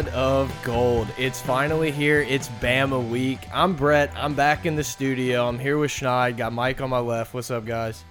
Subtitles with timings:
[0.00, 1.08] Pod of Gold.
[1.18, 2.22] It's finally here.
[2.22, 3.40] It's Bama week.
[3.52, 4.10] I'm Brett.
[4.16, 5.46] I'm back in the studio.
[5.46, 6.38] I'm here with Schneid.
[6.38, 7.34] Got Mike on my left.
[7.34, 8.02] What's up, guys?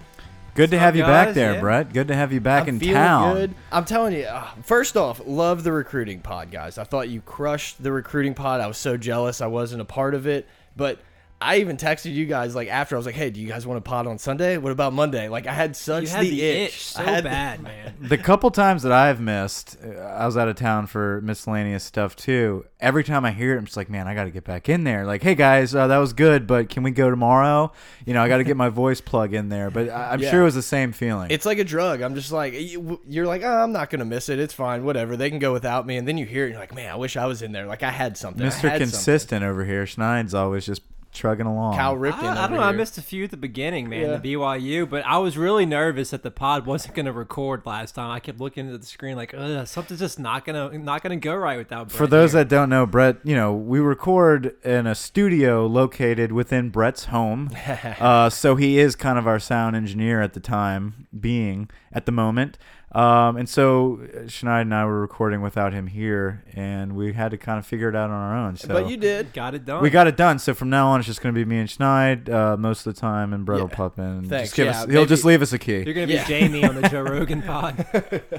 [0.54, 1.62] Good to have up, you back there, Yeah.
[1.62, 1.92] Brett.
[1.92, 3.34] Good to have you back I'm in town.
[3.34, 3.56] good.
[3.72, 4.26] I'm telling you.
[4.26, 6.78] uh, First off, love the recruiting pod, guys.
[6.78, 8.62] I thought you crushed the recruiting pod.
[8.62, 11.00] I was so jealous I wasn't a part of it, but.
[11.42, 13.78] I even texted you guys like after I was like, "Hey, do you guys want
[13.84, 14.58] to pod on Sunday?
[14.58, 16.70] What about Monday?" Like I had such You had the, the itch.
[16.74, 17.96] itch so I had the- bad, man.
[18.02, 22.16] The couple times that I've missed, uh, I was out of town for miscellaneous stuff
[22.18, 22.66] too.
[22.82, 24.84] Every time I hear it, I'm just like, man, I got to get back in
[24.84, 25.06] there.
[25.06, 27.72] Like, hey guys, uh, that was good, but can we go tomorrow?
[28.06, 29.70] You know, I got to get my voice plug in there.
[29.70, 30.32] But I- I'm Yeah.
[30.32, 31.32] sure it was the same feeling.
[31.32, 32.02] It's like a drug.
[32.02, 34.40] I'm just like you- you're like, oh, I'm not gonna miss it.
[34.40, 35.16] It's fine, whatever.
[35.16, 35.96] They can go without me.
[35.96, 37.66] And then you hear it, and you're like, man, I wish I was in there.
[37.66, 38.44] Like I had something.
[38.44, 38.52] I Mr.
[38.52, 38.80] had something.
[38.80, 39.86] Consistent over here.
[39.86, 41.76] Schneid's always just trugging along.
[41.76, 42.24] Cal Ripken.
[42.24, 42.64] I, I don't know.
[42.64, 44.02] I missed a few at the beginning, man.
[44.02, 44.18] Yeah.
[44.18, 47.96] The BYU, but I was really nervous that the pod wasn't going to record last
[47.96, 48.12] time.
[48.12, 51.36] I kept looking at the screen like, Ugh, something's just not gonna not gonna go
[51.36, 51.92] right without.
[51.92, 52.44] For those here.
[52.44, 57.50] that don't know, Brett, you know, we record in a studio located within Brett's home.
[58.00, 62.12] uh, so he is kind of our sound engineer at the time, being at the
[62.12, 62.58] moment.
[62.92, 67.30] Um, and so uh, Schneid and I were recording without him here, and we had
[67.32, 68.56] to kind of figure it out on our own.
[68.58, 69.32] So but you did.
[69.32, 69.84] got it done.
[69.84, 70.40] we got it done.
[70.40, 72.96] So from now on, it's just going to be me and Schneid uh, most of
[72.96, 74.28] the time, and Brett will pop in.
[74.28, 74.50] Thanks.
[74.50, 75.84] just give Yeah, us, he'll just leave us a key.
[75.84, 76.26] You're gonna be Yeah.
[76.26, 77.86] Jamie on the Joe Rogan pod.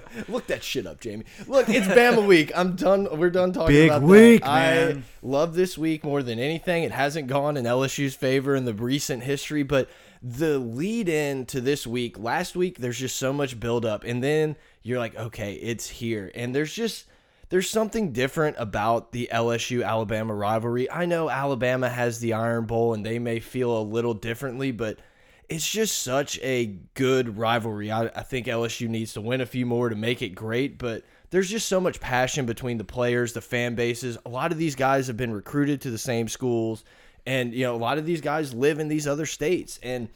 [0.28, 1.26] Look that shit up, Jamie.
[1.46, 2.50] Look, it's Bama week.
[2.56, 3.06] I'm done.
[3.18, 4.48] We're done talking Big about week, that.
[4.48, 5.04] man.
[5.22, 6.82] I love this week more than anything.
[6.82, 9.88] It hasn't gone in LSU's favor in the recent history, but
[10.22, 14.56] the lead in to this week, last week, there's just so much buildup, and then
[14.82, 17.06] you're like, okay, it's here, and there's just
[17.48, 20.88] there's something different about the LSU Alabama rivalry.
[20.88, 25.00] I know Alabama has the Iron Bowl, and they may feel a little differently, but
[25.48, 27.90] it's just such a good rivalry.
[27.90, 31.02] I, I think LSU needs to win a few more to make it great, but
[31.30, 34.16] there's just so much passion between the players, the fan bases.
[34.24, 36.84] A lot of these guys have been recruited to the same schools,
[37.30, 40.08] and you know a lot of these guys live in these other states, and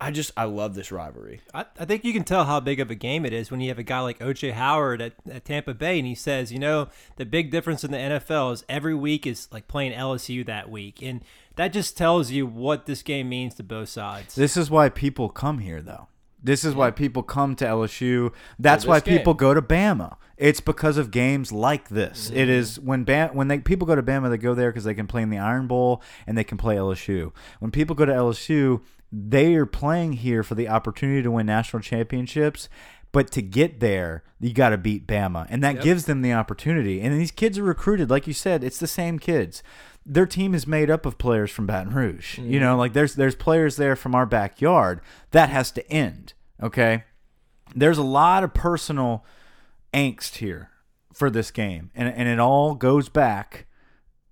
[0.00, 1.42] I just I love this rivalry.
[1.52, 3.68] I, I think you can tell how big of a game it is when you
[3.68, 6.88] have a guy like OJ Howard at, at Tampa Bay, and he says, you know,
[7.16, 11.02] the big difference in the NFL is every week is like playing LSU that week,
[11.02, 11.20] and
[11.56, 14.34] that just tells you what this game means to both sides.
[14.34, 16.08] This is why people come here, though.
[16.44, 18.32] This is why people come to LSU.
[18.58, 19.16] That's why game.
[19.18, 20.18] people go to Bama.
[20.36, 22.28] It's because of games like this.
[22.28, 22.50] It mm-hmm.
[22.50, 25.06] is when Bam, when they people go to Bama, they go there because they can
[25.06, 27.32] play in the Iron Bowl and they can play LSU.
[27.60, 31.80] When people go to LSU, they are playing here for the opportunity to win national
[31.80, 32.68] championships.
[33.10, 37.00] But to get there, you got to beat Bama, and that gives them the opportunity.
[37.00, 39.62] And these kids are recruited, like you said, it's the same kids.
[40.06, 42.38] Their team is made up of players from Baton Rouge.
[42.38, 42.60] You mm-hmm.
[42.60, 45.00] know, like there's there's players there from our backyard.
[45.30, 46.34] That has to end.
[46.62, 47.04] Okay,
[47.74, 49.24] there's a lot of personal
[49.92, 50.70] angst here
[51.12, 53.66] for this game, and and it all goes back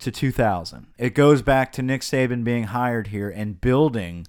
[0.01, 0.89] to 2000.
[0.99, 4.27] It goes back to Nick Saban being hired here and building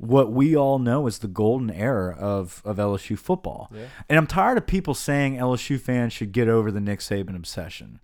[0.00, 3.70] what we all know is the golden era of, of LSU football.
[4.08, 8.00] And I'm tired of people saying LSU fans should get over the Nick Saban obsession.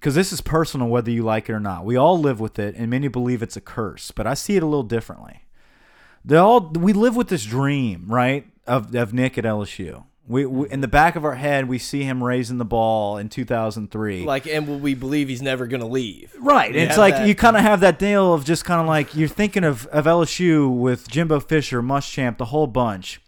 [0.00, 1.84] Because this is personal, whether you like it or not.
[1.84, 4.62] We all live with it, and many believe it's a curse, but I see it
[4.62, 5.44] a little differently.
[6.24, 10.04] They all we live with this dream, right, of of Nick at LSU.
[10.26, 13.28] We, we in the back of our head, we see him raising the ball in
[13.28, 14.24] 2003.
[14.24, 16.32] Like, and we believe he's never gonna leave.
[16.38, 16.74] Right.
[16.74, 19.28] It's like that- you kind of have that deal of just kind of like you're
[19.28, 23.20] thinking of, of LSU with Jimbo Fisher, Muschamp, the whole bunch.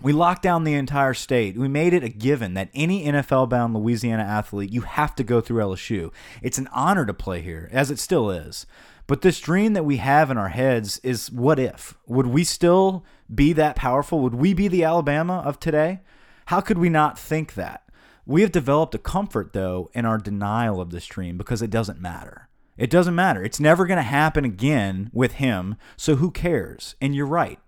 [0.00, 1.58] We locked down the entire state.
[1.58, 5.40] We made it a given that any NFL bound Louisiana athlete, you have to go
[5.40, 6.12] through LSU.
[6.40, 8.64] It's an honor to play here, as it still is.
[9.08, 11.96] But this dream that we have in our heads is what if?
[12.06, 13.04] Would we still
[13.34, 14.20] be that powerful?
[14.20, 16.00] Would we be the Alabama of today?
[16.46, 17.82] How could we not think that?
[18.24, 22.00] We have developed a comfort, though, in our denial of this dream because it doesn't
[22.00, 22.48] matter.
[22.76, 23.42] It doesn't matter.
[23.42, 26.94] It's never going to happen again with him, so who cares?
[27.00, 27.58] And you're right.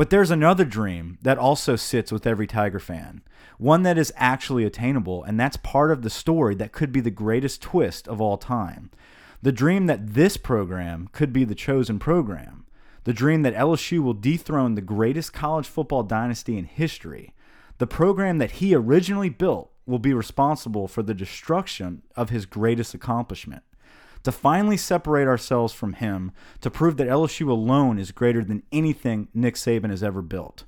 [0.00, 3.20] But there's another dream that also sits with every Tiger fan,
[3.58, 7.10] one that is actually attainable, and that's part of the story that could be the
[7.10, 8.90] greatest twist of all time.
[9.42, 12.64] The dream that this program could be the chosen program.
[13.04, 17.34] The dream that LSU will dethrone the greatest college football dynasty in history.
[17.76, 22.94] The program that he originally built will be responsible for the destruction of his greatest
[22.94, 23.64] accomplishment
[24.22, 29.28] to finally separate ourselves from him, to prove that LSU alone is greater than anything
[29.34, 30.64] Nick Saban has ever built.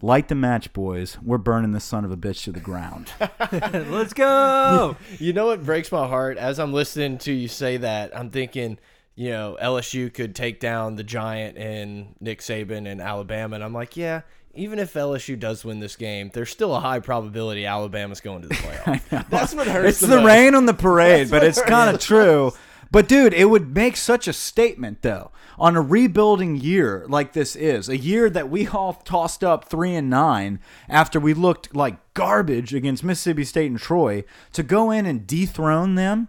[0.00, 1.18] Light the match, boys.
[1.20, 3.10] We're burning this son of a bitch to the ground.
[3.90, 4.96] Let's go.
[5.18, 8.16] You know what breaks my heart as I'm listening to you say that?
[8.16, 8.78] I'm thinking
[9.18, 13.56] you know, LSU could take down the giant and Nick Saban and Alabama.
[13.56, 14.20] And I'm like, yeah,
[14.54, 18.48] even if LSU does win this game, there's still a high probability Alabama's going to
[18.48, 19.28] the playoff.
[19.28, 19.88] That's what hurts.
[19.88, 20.24] It's the, the, most.
[20.24, 22.52] rain on the parade, That's but it's kind of true.
[22.90, 27.54] But dude, it would make such a statement though on a rebuilding year like this
[27.56, 30.58] is, a year that we all tossed up 3 and 9
[30.88, 35.96] after we looked like garbage against Mississippi State and Troy to go in and dethrone
[35.96, 36.28] them.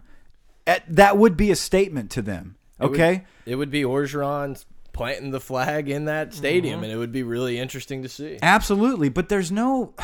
[0.66, 2.56] eh, That would be a statement to them.
[2.80, 3.24] It would- Okay?
[3.46, 6.84] it would be Orgeron planting the flag in that stadium, Mm-hmm.
[6.84, 8.38] and it would be really interesting to see.
[8.42, 9.94] Absolutely, but there's no.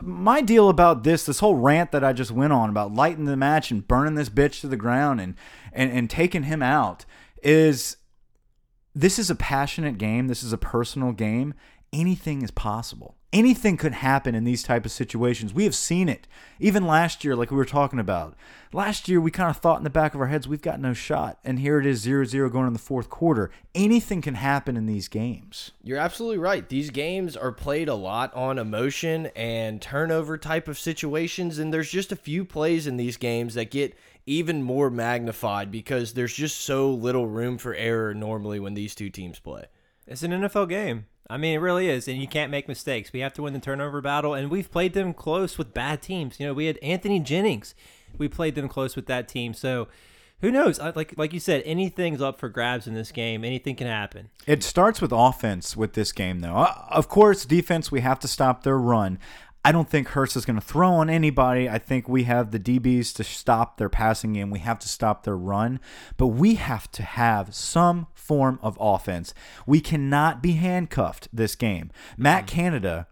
[0.00, 3.36] My deal about this, this whole rant that I just went on about lighting the
[3.36, 5.34] match and burning this bitch to the ground and
[5.72, 7.04] and and taking him out
[7.42, 7.96] is
[8.94, 10.28] this is a passionate game.
[10.28, 11.54] This is a personal game.
[11.92, 13.16] Anything is possible.
[13.34, 15.52] Anything could happen in these type of situations.
[15.52, 16.28] We have seen it.
[16.60, 18.36] Even last year, like we were talking about.
[18.72, 20.92] Last year, we kind of thought in the back of our heads, we've got no
[20.92, 21.40] shot.
[21.42, 23.50] And here it is 0-0 going in the fourth quarter.
[23.74, 25.72] Anything can happen in these games.
[25.82, 26.68] You're absolutely right.
[26.68, 31.90] These games are played a lot on emotion and turnover type of situations, and there's
[31.90, 33.96] just a few plays in these games that get
[34.26, 39.10] even more magnified because there's just so little room for error normally when these two
[39.10, 39.64] teams play.
[40.06, 41.06] It's an NFL game.
[41.30, 43.12] I mean, it really is, and you can't make mistakes.
[43.12, 46.38] We have to win the turnover battle, and we've played them close with bad teams.
[46.38, 47.74] You know, we had Anthony Jennings.
[48.18, 49.54] We played them close with that team.
[49.54, 49.88] So,
[50.42, 50.78] who knows?
[50.78, 53.42] Like like you said, anything's up for grabs in this game.
[53.44, 54.28] Anything can happen.
[54.46, 56.56] It starts with offense with this game, though.
[56.56, 59.18] Uh, Of course, defense, we have to stop their run.
[59.64, 61.70] I don't think Hurts is going to throw on anybody.
[61.70, 64.50] I think we have the DBs to stop their passing game.
[64.50, 65.80] We have to stop their run.
[66.18, 69.32] But we have to have some form of offense.
[69.66, 71.90] We cannot be handcuffed this game.
[72.18, 72.48] Matt mm.
[72.48, 73.06] Canada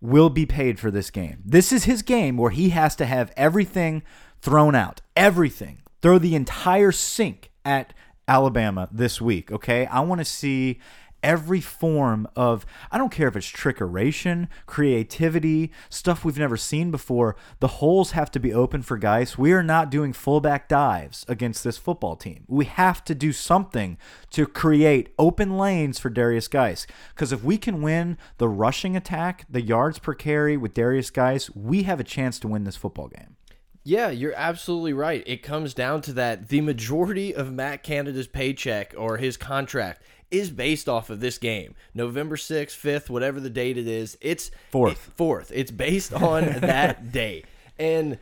[0.00, 1.42] will be paid for this game.
[1.44, 4.02] This is his game where he has to have everything
[4.40, 5.02] thrown out.
[5.14, 5.82] Everything.
[6.00, 7.92] Throw the entire sink at
[8.26, 9.86] Alabama this week, okay?
[9.86, 10.80] I want to see
[11.22, 17.36] every form of I don't care if it's trickeration, creativity, stuff we've never seen before.
[17.60, 19.38] The holes have to be open for guys.
[19.38, 22.44] We are not doing fullback dives against this football team.
[22.46, 23.98] We have to do something
[24.30, 26.86] to create open lanes for Darius Guice.
[27.14, 31.50] Because if we can win the rushing attack, the yards per carry with Darius Guice,
[31.54, 33.36] we have a chance to win this football game.
[33.84, 35.22] Yeah, you're absolutely right.
[35.26, 36.48] It comes down to that.
[36.48, 41.74] The majority of Matt Canada's paycheck or his contract is based off of this game.
[41.94, 44.18] November 6th, 5th, whatever the date it is.
[44.20, 44.92] It's Fourth.
[44.92, 45.50] it- fourth.
[45.54, 47.44] It's based on that day.
[47.78, 48.18] And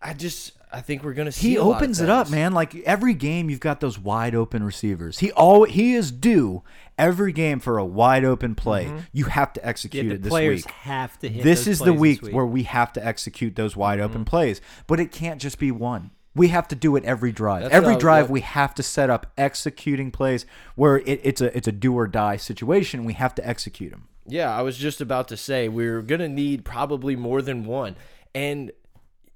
[0.00, 2.30] I just I think we're going to see he a lot of opens it up,
[2.30, 2.52] man.
[2.52, 5.18] Like every game, you've got those wide open receivers.
[5.18, 6.62] He all he is due
[6.96, 8.84] every game for a wide open play.
[8.84, 8.98] Mm-hmm.
[9.12, 10.74] You have to Yeah, execute the it this players week.
[10.74, 11.42] have to hit.
[11.42, 12.34] This is the week, week.
[12.34, 14.24] where we have to execute those wide open mm-hmm.
[14.24, 16.10] plays, but it can't just be one.
[16.34, 17.62] We have to do it every drive.
[17.62, 20.46] That's every drive, we have to set up executing plays
[20.76, 23.04] where it, it's a it's a do or die situation.
[23.04, 24.08] We have to execute them.
[24.26, 27.96] Yeah, I was just about to say we're gonna need probably more than one,
[28.34, 28.70] and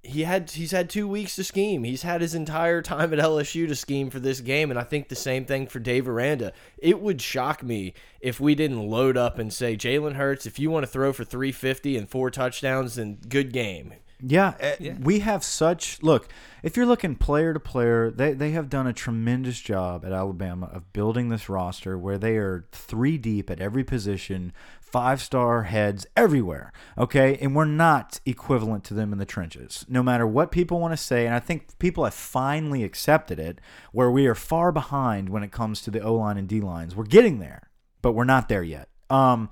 [0.04, 1.82] he had he's had two weeks to scheme.
[1.82, 5.08] He's had his entire time at LSU to scheme for this game, and I think
[5.08, 6.52] the same thing for Dave Aranda.
[6.78, 10.70] It would shock me if we didn't load up and say Jalen Hurts, if you
[10.70, 13.94] want to throw for 350 and four touchdowns, then good game.
[14.26, 16.28] Yeah, eh, we have such look.
[16.62, 20.66] If you're looking player to player, they they have done a tremendous job at Alabama
[20.72, 26.06] of building this roster where they are three deep at every position, five star heads
[26.16, 26.72] everywhere.
[26.96, 30.92] Okay, and we're not equivalent to them in the trenches, no matter what people want
[30.92, 31.26] to say.
[31.26, 33.60] And I think people have finally accepted it,
[33.92, 36.96] where we are far behind when it comes to the O line and D lines.
[36.96, 37.68] We're getting there,
[38.00, 38.88] but we're not there yet.
[39.10, 39.50] Um,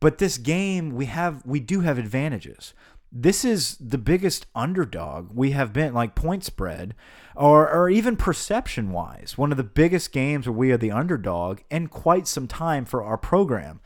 [0.00, 2.74] but this game, we have we do have advantages
[3.10, 6.94] this is the biggest underdog we have been like point spread
[7.34, 11.60] or or even perception wise one of the biggest games where we are the underdog
[11.70, 13.80] in quite some time for our program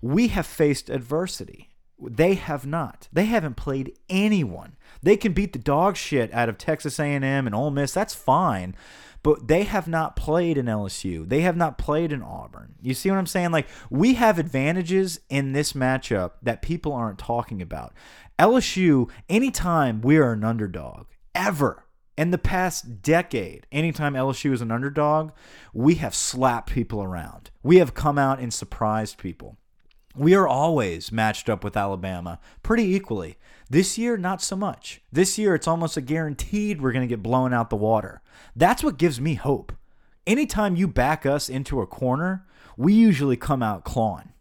[0.00, 1.68] we have faced adversity
[2.00, 6.58] they have not they haven't played anyone they can beat the dog shit out of
[6.58, 8.74] Texas A&M and Ole Miss that's fine
[9.22, 11.28] but they have not played in LSU.
[11.28, 12.74] They have not played in Auburn.
[12.82, 13.52] You see what I'm saying?
[13.52, 17.92] Like we have advantages in this matchup that people aren't talking about.
[18.42, 21.84] LSU, anytime we are an underdog, ever
[22.18, 25.30] in the past decade, anytime LSU is an underdog,
[25.72, 27.52] we have slapped people around.
[27.62, 29.58] We have come out and surprised people.
[30.16, 33.38] We are always matched up with Alabama pretty equally.
[33.70, 35.00] This year, not so much.
[35.12, 38.22] This year, it's almost a guaranteed we're going to get blown out the water.
[38.56, 39.72] That's what gives me hope.
[40.26, 42.44] Anytime you back us into a corner,
[42.76, 44.32] we usually come out clawing.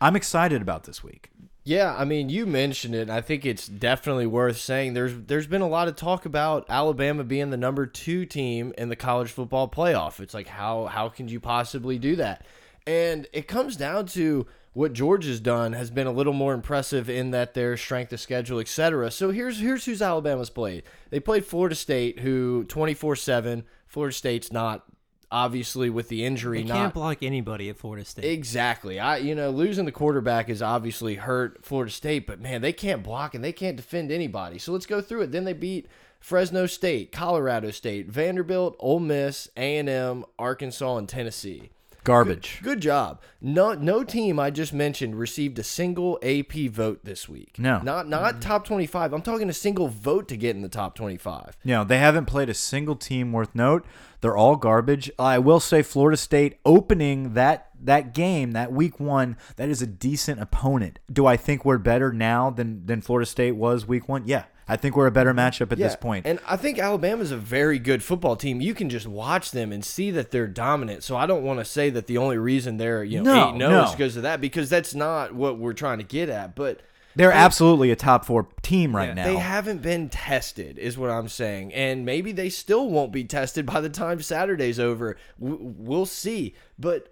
[0.00, 1.30] I'm excited about this week.
[1.66, 3.08] Yeah, I mean, you mentioned it.
[3.08, 4.92] I think it's definitely worth saying.
[4.92, 8.90] There's there's been a lot of talk about Alabama being the number two team in
[8.90, 10.20] the college football playoff.
[10.20, 12.44] It's like how how can you possibly do that?
[12.86, 17.30] And it comes down to what Georgia's done has been a little more impressive in
[17.30, 19.10] that their strength of schedule, etc.
[19.10, 20.82] So here's here's who's Alabama's played.
[21.08, 23.64] They played Florida State, who 24 seven.
[23.86, 24.84] Florida State's not
[25.34, 26.62] obviously with the injury.
[26.62, 28.24] They not can't block anybody at Florida State.
[28.24, 29.00] Exactly.
[29.00, 33.02] I you know losing the quarterback is obviously hurt Florida State, but man, they can't
[33.02, 34.58] block and they can't defend anybody.
[34.58, 35.32] So let's go through it.
[35.32, 35.88] Then they beat
[36.20, 41.70] Fresno State, Colorado State, Vanderbilt, Ole Miss, A and M, Arkansas, and Tennessee.
[42.04, 42.60] Garbage.
[42.62, 43.22] Good job.
[43.40, 47.58] No no team I just mentioned received a single AP vote this week.
[47.58, 47.80] No.
[47.80, 48.40] Not not mm-hmm.
[48.40, 49.12] top 25.
[49.14, 51.56] I'm talking a single vote to get in the top 25.
[51.64, 53.86] You know, they haven't played a single team worth note.
[54.20, 55.10] They're all garbage.
[55.18, 59.86] I will say Florida State opening that that game, that week one, that is a
[59.86, 60.98] decent opponent.
[61.12, 64.24] Do I think we're better now than than Florida State was week one?
[64.26, 64.44] Yeah.
[64.66, 66.26] I think we're a better matchup at this point.
[66.26, 68.60] And I think Alabama's a very good football team.
[68.60, 71.02] You can just watch them and see that they're dominant.
[71.02, 73.58] So I don't want to say that the only reason they're, you know, No, 8
[73.58, 73.84] 0 no.
[73.84, 76.54] is because of that, because that's not what we're trying to get at.
[76.56, 76.80] But
[77.14, 79.24] They're absolutely a top four team right Yeah, now.
[79.24, 81.74] they haven't been tested, is what I'm saying.
[81.74, 85.16] And maybe they still won't be tested by the time Saturday's over.
[85.38, 86.54] We'll see.
[86.78, 87.08] But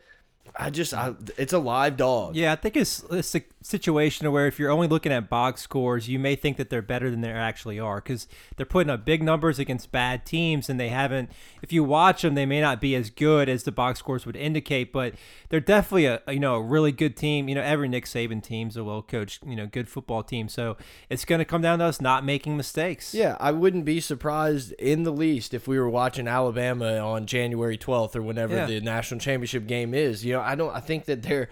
[0.57, 2.35] I just, I, it's a live dog.
[2.35, 6.09] Yeah, I think it's, it's a situation where if you're only looking at box scores,
[6.09, 8.26] you may think that they're better than they actually are because
[8.57, 11.31] they're putting up big numbers against bad teams, and they haven't.
[11.62, 14.37] If you watch them, they may not be as good as the box scores would
[14.37, 15.14] indicate, but
[15.49, 17.49] they're definitely a you know a really good team.
[17.49, 20.49] You know, every Nick Saban team's a well coached, you know, good football team.
[20.49, 20.76] So
[21.09, 23.14] it's going to come down to us not making mistakes.
[23.14, 27.78] Yeah, I wouldn't be surprised in the least if we were watching Alabama on January
[27.78, 28.66] 12th or whenever Yeah.
[28.66, 30.25] the national championship game is.
[30.25, 31.49] You know, I don't I think that they're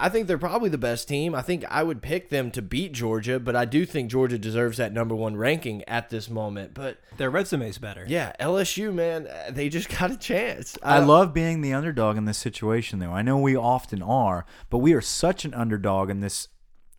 [0.00, 1.34] I think they're probably the best team.
[1.34, 4.76] I think I would pick them to beat Georgia, but I do think Georgia deserves
[4.78, 6.74] that number 1 ranking at this moment.
[6.74, 8.04] But Their resume's better.
[8.08, 10.78] yeah, LSU man, uh, they just got a chance.
[10.82, 13.12] I Uh, love being the underdog in this situation, though.
[13.12, 16.48] I know we often are, but we are such an underdog in this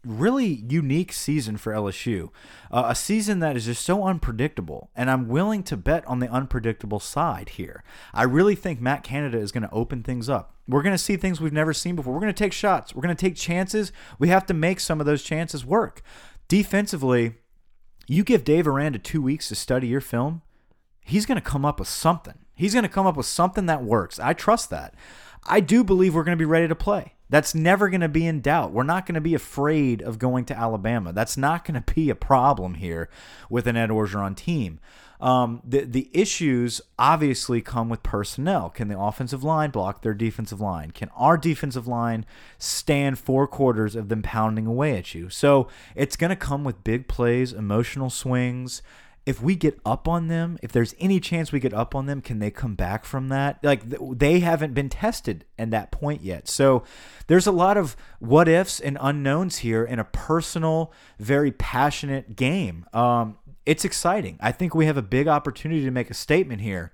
[0.06, 2.30] really unique season for LSU.
[2.72, 6.30] Uh, a season that is just so unpredictable, and I'm willing to bet on the
[6.30, 7.84] unpredictable side here.
[8.14, 10.56] I really think Matt Canada is going to open things up.
[10.68, 12.14] We're going to see things we've never seen before.
[12.14, 12.94] We're going to take shots.
[12.94, 13.92] We're going to take chances.
[14.20, 16.02] We have to make some of those chances work.
[16.48, 17.36] Defensively,
[18.08, 20.42] you give Dave Aranda two weeks to study your film,
[21.04, 22.40] he's going to come up with something.
[22.56, 24.20] He's going to come up with something that works.
[24.20, 24.94] I trust that.
[25.46, 27.14] I do believe we're going to be ready to play.
[27.30, 28.72] That's never going to be in doubt.
[28.72, 31.14] We're not going to be afraid of going to Alabama.
[31.14, 33.10] That's not going to be a problem here
[33.50, 34.80] with an Ed Orgeron team.
[35.22, 38.70] Um, the the issues obviously come with personnel.
[38.70, 40.92] Can the offensive line block their defensive line?
[40.92, 42.26] Can our defensive line
[42.58, 45.30] stand four quarters of them pounding away at you?
[45.30, 48.82] So it's going to come with big plays, emotional swings
[49.30, 52.20] if we get up on them, if there's any chance we get up on them,
[52.20, 53.64] can they come back from that?
[53.64, 56.48] Like they haven't been tested at that point yet.
[56.48, 56.84] So
[57.28, 62.88] there's a lot of what ifs and unknowns here in a personal, very passionate game.
[62.92, 64.40] Um, it's exciting.
[64.42, 66.94] I think we have a big opportunity to make a statement here.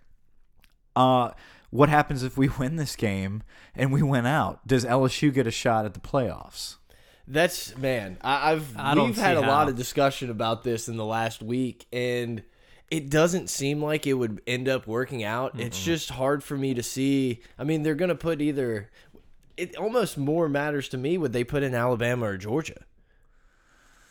[0.94, 1.32] Uh,
[1.70, 3.44] what happens if we win this game
[3.76, 4.68] and we win out?
[4.68, 6.80] Does LSU get a shot at the playoffs?
[7.28, 8.18] That's man.
[8.22, 11.06] I, I've I don't we've had a see lot of discussion about this in the
[11.06, 12.44] last week, and
[12.92, 15.60] it doesn't seem like it would end up working out.
[15.60, 17.42] It's just hard for me to see.
[17.58, 18.92] I mean, they're gonna put either.
[19.58, 22.84] It almost more matters to me would they put in Alabama or Georgia.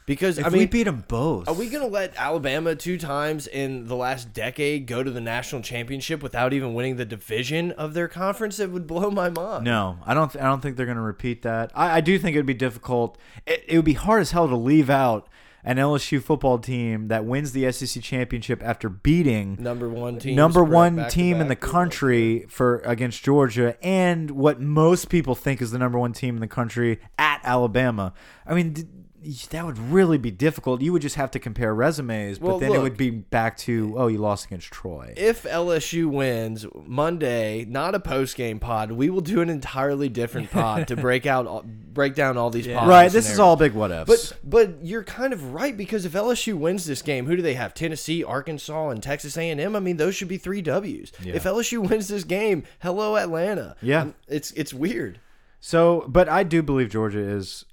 [0.06, 2.98] Because If I mean, we beat them both, are we going to let Alabama two
[2.98, 7.72] times in the last decade go to the national championship without even winning the division
[7.72, 8.58] of their conference?
[8.60, 9.64] It would blow my mind.
[9.64, 10.34] No, I don't.
[10.36, 11.72] I don't think they're going to repeat that.
[11.74, 13.16] I, I do think it'd be difficult.
[13.46, 15.26] It, it would be hard as hell to leave out
[15.66, 20.36] an LSU football team that wins the SEC championship after beating Number one team.
[20.36, 21.72] number one team in the back with us.
[21.72, 26.40] country for against Georgia and what most people think is the number one team in
[26.42, 28.12] the country at Alabama.
[28.46, 29.03] I mean.
[29.50, 30.80] That would really be difficult.
[30.82, 33.94] You would just have to compare resumes, but Well, then it would be back to,
[33.96, 35.14] oh, you lost against Troy.
[35.16, 40.50] If LSU wins Monday, not a post game pod, we will do an entirely different
[40.50, 42.66] pod to break out, break down all these.
[42.66, 44.32] possible right, this is all big what ifs.
[44.32, 47.54] But but you're kind of right because if LSU wins this game, who do they
[47.54, 47.74] have?
[47.74, 49.76] Tennessee, Arkansas, and Texas A&M.
[49.76, 51.12] I mean, those should be three W's.
[51.22, 51.34] Yeah.
[51.34, 53.76] If LSU wins this game, hello Atlanta.
[53.80, 54.02] Yeah.
[54.02, 55.20] Um, it's it's weird.
[55.60, 57.64] So, but I do believe Georgia is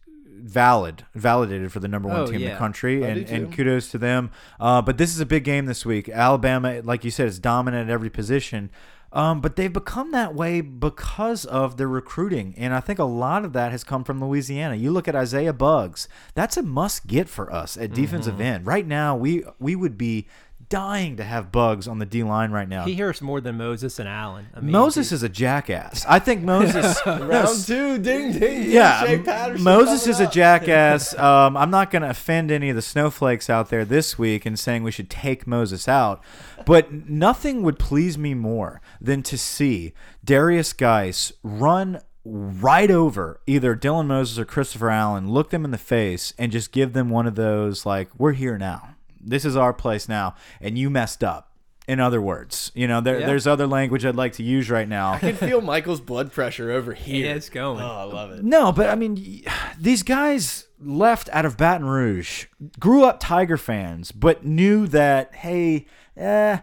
[0.43, 3.89] valid, validated for the number one Oh, team in the country, I and, and kudos
[3.91, 4.31] to them.
[4.59, 6.09] Uh, but this is a big game this week.
[6.09, 8.69] Alabama, like you said, is dominant at every position.
[9.13, 13.43] Um, but they've become that way because of their recruiting, and I think a lot
[13.43, 14.75] of that has come from Louisiana.
[14.75, 18.41] You look at Isaiah Buggs; that's a must get for us at defensive Mm-hmm.
[18.41, 18.65] end.
[18.65, 20.27] Right now, we we would be
[20.71, 22.85] dying to have Buggs on the D line right now.
[22.85, 24.47] He hears more than Moses and Allen.
[24.55, 26.03] I mean, Moses is a jackass.
[26.07, 26.97] I think Moses.
[27.05, 28.71] no, Round two, ding ding.
[28.71, 31.13] yeah, Moses is a jackass.
[31.21, 34.57] Um, I'm not going to offend any of the snowflakes out there this week and
[34.57, 36.23] saying we should take Moses out,
[36.65, 43.75] but nothing would please me more than to see Darius Guice run right over either
[43.75, 47.27] Dylan Moses or Christopher Allen, look them in the face, and just give them one
[47.27, 48.95] of those like, "We're here now.
[49.23, 51.47] This is our place now, and you messed up."
[51.87, 53.25] In other words, you know, there, Yeah.
[53.25, 55.13] there's other language I'd like to use right now.
[55.13, 57.25] I can feel Michael's blood pressure over here.
[57.25, 57.81] Yeah, it's going.
[57.83, 58.43] Oh, I love it.
[58.43, 59.43] No, but I mean,
[59.79, 62.45] these guys left out of Baton Rouge,
[62.79, 66.59] grew up Tiger fans, but knew that, hey, eh,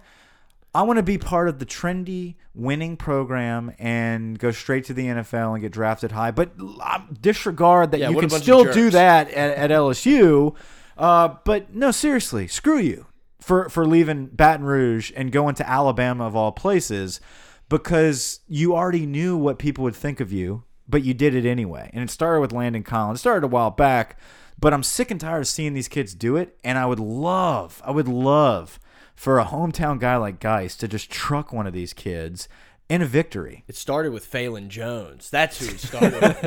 [0.74, 5.06] I want to be part of the trendy winning program and go straight to the
[5.06, 6.30] NFL and get drafted high.
[6.30, 10.54] But uh, disregard that Yeah, you can still do that at, at LSU.
[10.98, 13.06] Uh, but no, seriously, screw you
[13.40, 17.20] for for leaving Baton Rouge and going to Alabama of all places
[17.68, 21.90] because you already knew what people would think of you, but you did it anyway.
[21.92, 23.18] And it started with Landon Collins.
[23.18, 24.18] It started a while back,
[24.58, 26.58] but I'm sick and tired of seeing these kids do it.
[26.64, 28.80] And I would love, I would love
[29.14, 32.48] for a hometown guy like Guice to just truck one of these kids
[32.88, 33.64] in a victory.
[33.68, 35.28] It started with Phelon Jones.
[35.30, 36.45] That's who it started with.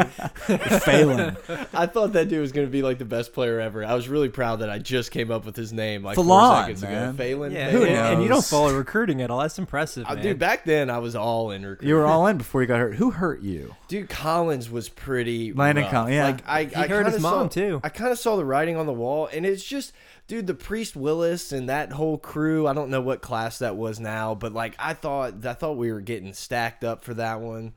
[0.84, 1.68] Phelon.
[1.74, 3.84] I thought that dude was going to be like the best player ever.
[3.86, 6.62] I was really proud that I just came up with his name like four Phelon,
[6.64, 7.10] seconds man.
[7.10, 7.24] ago.
[7.24, 7.52] Phelon.
[7.54, 9.40] Yeah, Who and, and you don't follow recruiting at all.
[9.40, 10.24] That's impressive, Uh, man.
[10.24, 11.90] dude, back then I was all in recruiting.
[11.90, 12.96] You were all in before you got hurt.
[12.96, 13.76] Who hurt you?
[13.88, 15.54] Dude, Collins was pretty.
[15.54, 15.90] Landon.
[15.90, 16.26] Collins, yeah.
[16.26, 17.82] Like I, I hurt his mom, saw- too.
[17.84, 19.94] I kind of saw the writing on the wall, and it's just,
[20.32, 22.66] dude, the Priest Willis and that whole crew.
[22.66, 25.92] I don't know what class that was now, but like I thought, I thought we
[25.92, 27.74] were getting stacked up for that one.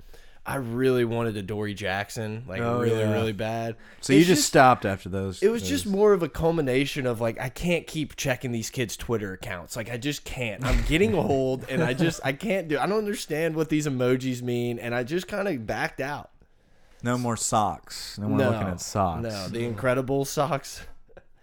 [0.47, 3.13] I really wanted a Dory Jackson, like Oh, really, yeah.
[3.13, 3.75] really bad.
[4.03, 5.43] So you It's just, stopped after those.
[5.43, 8.71] It was those- just more of a culmination of like I can't keep checking these
[8.71, 9.75] kids' Twitter accounts.
[9.75, 10.65] Like I just can't.
[10.65, 12.79] I'm getting old, and I just I can't do.
[12.79, 16.31] I don't understand what these emojis mean, and I just kind of backed out.
[17.03, 18.17] no more socks.
[18.19, 19.23] No more looking at socks.
[19.25, 20.83] No, the incredible socks.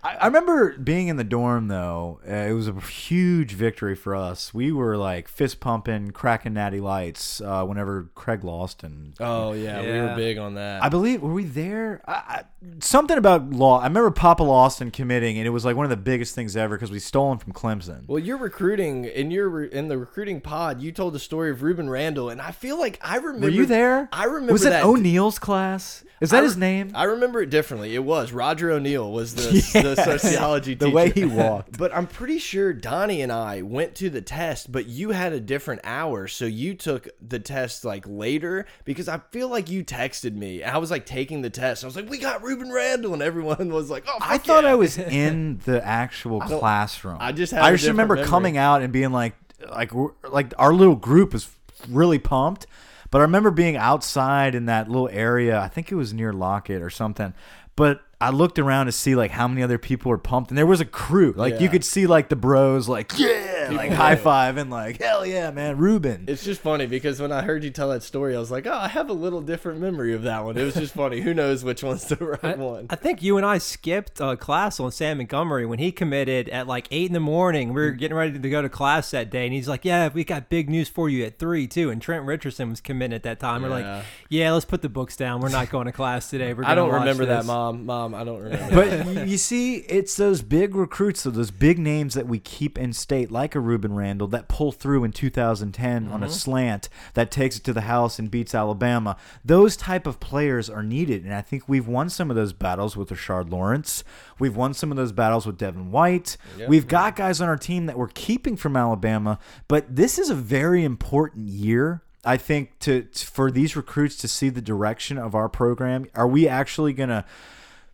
[0.04, 2.20] I, I remember being in the dorm though.
[2.28, 4.54] Uh, it was a huge victory for us.
[4.54, 9.82] We were like fist pumping, cracking natty lights uh, whenever Craig lost, and Oh yeah,
[9.82, 10.84] we were big on that.
[10.84, 12.02] I believe were we there?
[12.08, 12.44] I, I,
[12.80, 13.80] something about law.
[13.80, 16.56] I remember Papa lost and committing, and it was like one of the biggest things
[16.56, 18.08] ever because we stole him from Clemson.
[18.08, 20.82] well, you're recruiting in your re- in the recruiting pod.
[20.82, 23.48] You told the story of Reuben Randle, and I feel like I remember.
[23.48, 24.10] Were you there?
[24.12, 24.84] I remember Was it that.
[24.84, 26.04] O'Neill's class?
[26.22, 26.92] Is that I his name?
[26.94, 27.96] I remember it differently.
[27.96, 29.42] It was Roger O'Neill was the,
[29.82, 30.96] the sociology the teacher.
[30.96, 31.78] way he walked.
[31.78, 35.40] But I'm pretty sure Donnie and I went to the test, but you had a
[35.40, 40.36] different hour, so you took the test like later because I feel like you texted
[40.36, 40.64] me.
[40.64, 41.84] I was like taking the test.
[41.84, 44.72] I was like, "We got Reuben Randle," and everyone was like, "Oh, I thought yeah."
[44.72, 47.18] I was in the actual classroom.
[47.20, 49.36] I just I just remember different coming out and being like,
[49.70, 49.92] like,
[50.30, 51.50] like our little group was
[51.90, 52.68] really pumped.
[53.10, 55.60] But I remember being outside in that little area.
[55.60, 57.34] I think it was near Lockett or something.
[57.76, 60.66] But I looked around to see like how many other people were pumped, and there
[60.66, 61.34] was a crew.
[61.36, 65.02] Like you could see like the bros, like yeah, like People- high five and like
[65.02, 66.26] hell yeah, man, Reuben.
[66.28, 68.74] It's just funny because when I heard you tell that story, I was like, "Oh,
[68.74, 71.22] I have a little different memory of that one." It was just funny.
[71.22, 72.88] Who knows which one's the right one?
[72.90, 76.68] I think you and I skipped uh, class on Sam Montgomery when he committed at
[76.68, 77.70] like eight in the morning.
[77.74, 80.24] We were getting ready to go to class that day, and he's like, "Yeah, we
[80.24, 83.40] got big news for you at three too." And Trent Richardson was committing at that
[83.40, 83.64] time.
[83.64, 85.42] We're like, "Yeah, let's put the books down.
[85.42, 86.54] We're not going to class today.
[86.54, 87.86] We're I gonna don't watch remember that, mom.
[87.86, 88.11] mom.
[88.14, 89.06] I don't remember.
[89.16, 92.94] But you see, it's those big recruits, so those big names that we keep in
[92.94, 96.34] state, like a Reuben Randle, that pull through in 2010 on a mm-hmm.
[96.34, 99.18] slant that takes it to the house and beats Alabama.
[99.44, 102.96] Those type of players are needed, and I think we've won some of those battles
[102.98, 104.04] with Rashard Lawrence.
[104.40, 106.38] We've won some of those battles with Devin White.
[106.68, 110.36] We've got guys on our team that we're keeping from Alabama, but this is a
[110.36, 115.34] very important year I think to, to for these recruits to see the direction of
[115.34, 116.08] our program.
[116.14, 117.26] Are we actually gonna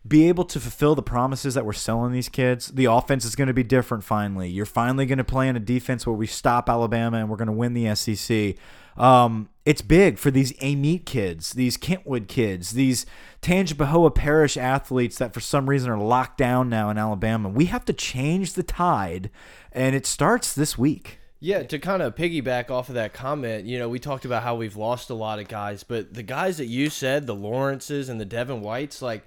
[0.06, 2.68] be able to fulfill the promises that we're selling these kids?
[2.68, 4.04] The offense is going to be different.
[4.04, 7.36] Finally, you're finally going to play in a defense where we stop Alabama and we're
[7.36, 8.56] going to win the SEC.
[8.96, 13.06] Um, it's big for these Amite kids, these Kentwood kids, these
[13.42, 17.48] Tangipahoa Parish athletes that for some reason are locked down now in Alabama.
[17.48, 19.30] We have to change the tide,
[19.70, 21.20] and it starts this week.
[21.40, 24.56] Yeah, to kind of piggyback off of that comment, you know, we talked about how
[24.56, 28.20] we've lost a lot of guys, but the guys that you said, the Lawrences and
[28.20, 29.22] the Devin Whites, like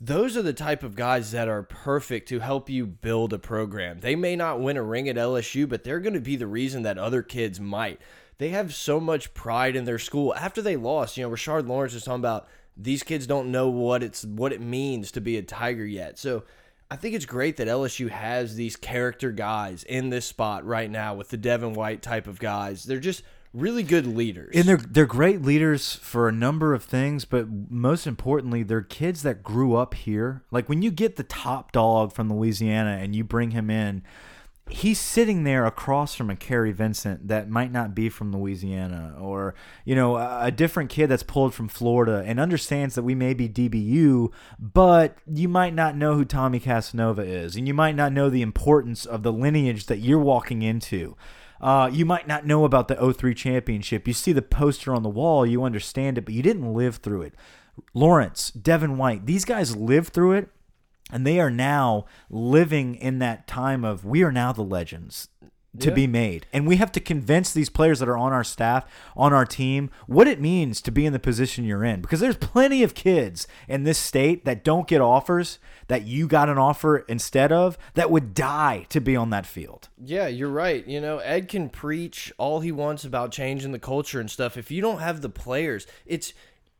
[0.00, 4.00] those are the type of guys that are perfect to help you build a program.
[4.00, 6.82] They may not win a ring at LSU, but they're going to be the reason
[6.82, 8.00] that other kids might.
[8.38, 10.34] they have so much pride in their school.
[10.34, 14.02] After they lost, you know, Rashard Lawrence was talking about these kids don't know what
[14.02, 16.18] it's what it means to be a Tiger yet.
[16.18, 16.44] So
[16.90, 21.14] I think it's great that LSU has these character guys in this spot right now
[21.14, 22.84] with the Devin White type of guys.
[22.84, 23.22] They're just
[23.54, 24.50] really good leaders.
[24.54, 29.22] And they're they're great leaders for a number of things, but most importantly, they're kids
[29.22, 30.42] that grew up here.
[30.50, 34.02] Like when you get the top dog from Louisiana and you bring him in,
[34.68, 39.54] he's sitting there across from a Kary Vincent that might not be from Louisiana, or
[39.84, 43.34] you know, a, a different kid that's pulled from Florida and understands that we may
[43.34, 48.12] be DBU, but you might not know who Tommy Casanova is, and you might not
[48.12, 51.16] know the importance of the lineage that you're walking into.
[51.64, 54.06] Uh, you might not know about the 03 championship.
[54.06, 57.22] You see the poster on the wall, you understand it, but you didn't live through
[57.22, 57.34] it.
[57.94, 60.50] Lawrence, Devin White, these guys lived through it,
[61.10, 65.28] and they are now living in that time of we are now the legends
[65.80, 65.94] to Yeah.
[65.94, 66.46] be made.
[66.52, 68.84] And we have to convince these players that are on our staff,
[69.16, 72.00] on our team, what it means to be in the position you're in.
[72.00, 75.58] Because there's plenty of kids in this state that don't get offers
[75.88, 79.88] that you got an offer instead of that would die to be on that field.
[79.98, 80.86] Yeah, you're right.
[80.86, 84.56] You know, Ed can preach all he wants about changing the culture and stuff.
[84.56, 86.32] If you don't have the players, it's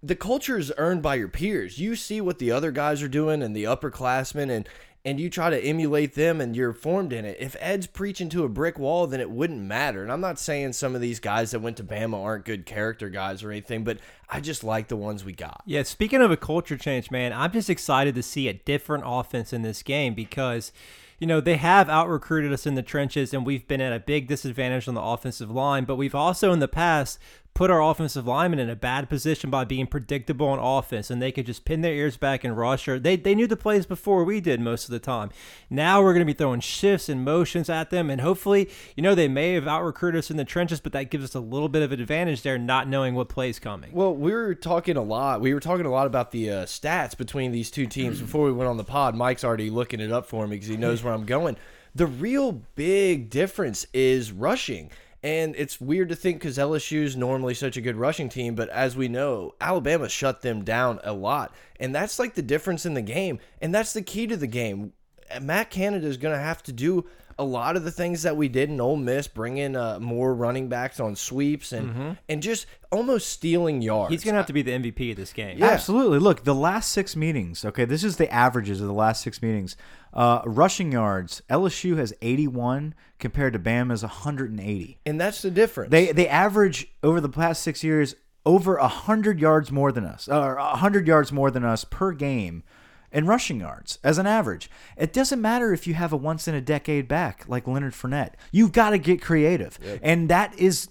[0.03, 1.79] the culture is earned by your peers.
[1.79, 4.69] You see what the other guys are doing and the upperclassmen and
[5.05, 7.37] and you try to emulate them and you're formed in it.
[7.39, 10.03] If Ed's preaching to a brick wall, then it wouldn't matter.
[10.03, 13.11] And I'm not saying some of these guys that went to Bama aren't good character
[13.11, 13.99] guys or anything, but
[14.31, 15.63] I just like the ones we got.
[15.67, 19.53] Yeah, speaking of a culture change, man, I'm just excited to see a different offense
[19.53, 20.73] in this game because,
[21.19, 24.01] you know, they have out recruited us in the trenches and we've been at a
[24.01, 27.19] big disadvantage on the offensive line, but we've also in the past
[27.55, 31.31] put our offensive linemen in a bad position by being predictable on offense and they
[31.31, 34.25] could just pin their ears back and rush or they, they knew the plays before
[34.25, 35.31] we did most of the time.
[35.71, 39.15] Now we're going to be throwing shifts and motions at them and hopefully, you know,
[39.15, 41.69] they may have out recruited us in the trenches, but that gives us a little
[41.69, 43.93] bit of an advantage there not knowing what play's coming.
[43.93, 45.41] Well, we were talking a lot.
[45.41, 48.53] We were talking a lot about the uh, stats between these two teams before we
[48.53, 49.15] went on the pod.
[49.15, 51.57] Mike's already looking it up for me because he knows where I'm going.
[51.95, 54.91] The real big difference is rushing.
[55.25, 58.69] And it's weird to think because LSU is normally such a good rushing team, but
[58.69, 61.55] as we know, Alabama shut them down a lot.
[61.81, 63.39] And that's like the difference in the game.
[63.63, 64.93] And that's the key to the game.
[65.41, 67.07] Matt Canada is going to have to do
[67.39, 70.35] a lot of the things that we did in Ole Miss, bring in uh, more
[70.35, 74.13] running backs on sweeps and and just almost stealing yards.
[74.13, 75.59] He's going to have to be the MVP of this game.
[75.59, 75.69] Yeah.
[75.71, 76.19] Absolutely.
[76.19, 79.77] Look, the last six meetings, okay, this is the averages of the last six meetings.
[80.15, 84.99] Uh, rushing yards, LSU has 81 compared to Bama's 180.
[85.05, 85.91] and that's the difference.
[85.91, 88.15] They they average over the past six years
[88.47, 92.63] over 100 yards more than us, or 100 yards more than us per game
[93.11, 94.71] in rushing yards as an average.
[94.97, 98.35] It doesn't matter if you have a once in a decade back like Leonard Fournette.
[98.53, 99.79] You've got to get creative.
[100.03, 100.89] And that is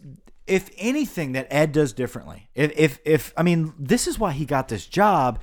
[0.47, 2.49] if anything that Ed does differently.
[2.55, 5.39] If if if I mean, this is why he got this job.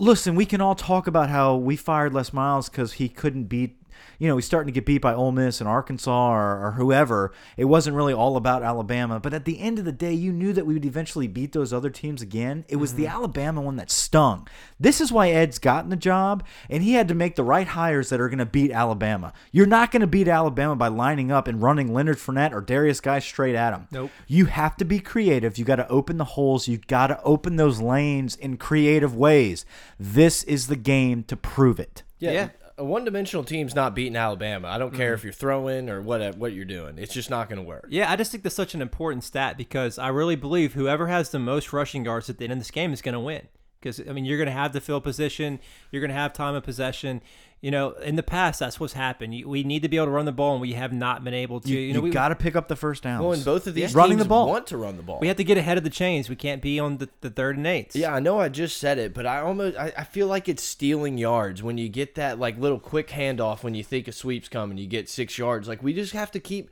[0.00, 3.77] Listen, we can all talk about how we fired Les Miles because he couldn't beat
[4.18, 7.32] you know, he's starting to get beat by Ole Miss and Arkansas or, or whoever.
[7.56, 10.52] It wasn't really all about Alabama, but at the end of the day, you knew
[10.52, 12.64] that we would eventually beat those other teams again.
[12.68, 13.16] It was the mm-hmm.
[13.16, 14.48] Alabama one that stung.
[14.80, 18.08] This is why Ed's gotten the job, and he had to make the right hires
[18.08, 19.32] that are going to beat Alabama.
[19.52, 23.00] You're not going to beat Alabama by lining up and running Leonard Fournette or Darius
[23.00, 23.88] Guice straight at him.
[23.90, 24.10] Nope.
[24.26, 25.58] You have to be creative.
[25.58, 26.68] You got to open the holes.
[26.68, 29.64] You got to open those lanes in creative ways.
[29.98, 32.02] This is the game to prove it.
[32.18, 32.48] yeah, Yeah.
[32.78, 34.68] A one-dimensional team's not beating Alabama.
[34.68, 35.14] I don't care Mm-hmm.
[35.14, 36.98] if you're throwing or what what you're doing.
[36.98, 37.86] It's just not going to work.
[37.90, 41.30] Yeah, I just think that's such an important stat because I really believe whoever has
[41.30, 43.48] the most rushing yards at the end of this game is going to win.
[43.80, 45.60] Because I mean, you're going to have the field position,
[45.92, 47.20] you're going to have time of possession.
[47.60, 49.44] You know, in the past, that's what's happened.
[49.44, 51.58] We need to be able to run the ball, and we have not been able
[51.60, 51.68] to.
[51.68, 53.20] You, You, know, we got to pick up the first downs.
[53.22, 54.46] Well, and both of these Running teams the ball.
[54.48, 55.18] want to run the ball.
[55.20, 56.28] we have to get ahead of the chains.
[56.28, 57.96] We can't be on the, the third and eights.
[57.96, 60.62] Yeah, I know I just said it, but I almost I, I feel like it's
[60.62, 64.48] stealing yards when you get that like little quick handoff when you think a sweep's
[64.48, 65.66] coming, you get six yards.
[65.66, 66.70] Like we just have to keep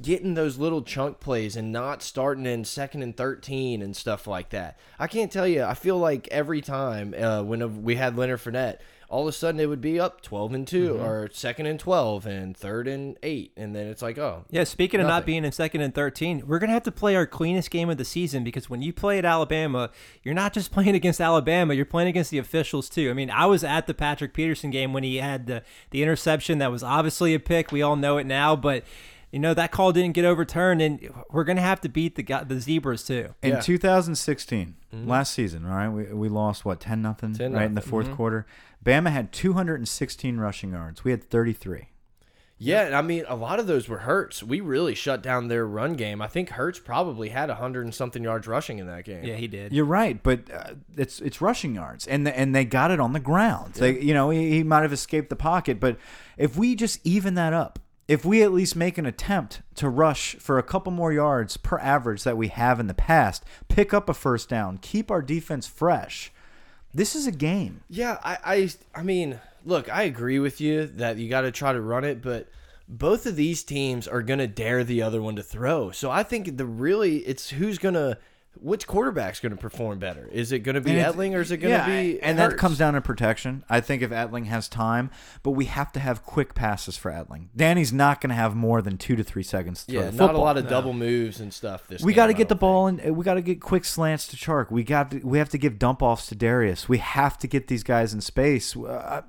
[0.00, 4.50] getting those little chunk plays and not starting in second and 13 and stuff like
[4.50, 4.78] that.
[4.98, 8.78] I can't tell you, I feel like every time uh, when we had Leonard Fournette,
[9.10, 11.02] all of a sudden it would be up 12 and 2 mm-hmm.
[11.02, 14.44] or second and 12 and third and 8 and then it's like, oh.
[14.50, 17.16] Yeah, speaking of not being in second and 13, we're going to have to play
[17.16, 19.90] our cleanest game of the season because when you play at Alabama,
[20.22, 23.08] you're not just playing against Alabama, you're playing against the officials too.
[23.08, 26.58] I mean, I was at the Patrick Peterson game when he had the, the interception
[26.58, 27.72] that was obviously a pick.
[27.72, 28.84] We all know it now, but
[29.30, 32.22] you know that call didn't get overturned and we're going to have to beat the
[32.46, 33.34] the Zebras too.
[33.42, 33.60] in Yeah.
[33.60, 35.08] 2016, mm-hmm.
[35.08, 37.92] last season, all right, we, we lost what 10 nothing 10 right in the nothing.
[37.92, 38.14] 4th mm-hmm.
[38.14, 38.46] quarter.
[38.84, 41.04] Bama had 216 rushing yards.
[41.04, 41.88] We had 33.
[42.60, 44.42] Yeah, and I mean, a lot of those were Hurts.
[44.42, 46.20] We really shut down their run game.
[46.20, 49.24] I think Hurts probably had hundred and something yards rushing in that game.
[49.24, 49.72] Yeah, he did.
[49.72, 53.12] You're right, but uh, it's it's rushing yards, and the, and they got it on
[53.12, 53.74] the ground.
[53.74, 55.98] They, you know, he, he might have escaped the pocket, but
[56.36, 60.34] if we just even that up, if we at least make an attempt to rush
[60.36, 64.08] for a couple more yards per average that we have in the past, pick up
[64.08, 66.32] a first down, keep our defense fresh,
[66.94, 67.82] this is a game.
[67.88, 68.70] Yeah, I, I,
[69.00, 72.22] I mean, look, I agree with you that you got to try to run it,
[72.22, 72.48] but
[72.88, 75.90] both of these teams are going to dare the other one to throw.
[75.90, 78.18] So I think the really it's who's going to
[78.60, 80.28] which quarterback's going to perform better?
[80.30, 82.38] Is it going to be And Etling or is it going to yeah, be and
[82.38, 83.64] that comes down to protection.
[83.68, 85.10] I think if Etling has time,
[85.42, 87.48] but we have to have quick passes for Etling.
[87.56, 90.34] Danny's not going to have more than two to three seconds to throw Yeah, not
[90.34, 91.86] a lot of double moves and stuff.
[91.88, 94.36] This we got to get the ball and we got to get quick slants to
[94.36, 94.70] Chark.
[94.70, 96.88] We got to, we have to give dump offs to Darius.
[96.88, 98.76] We have to get these guys in space.
[98.76, 99.22] Uh,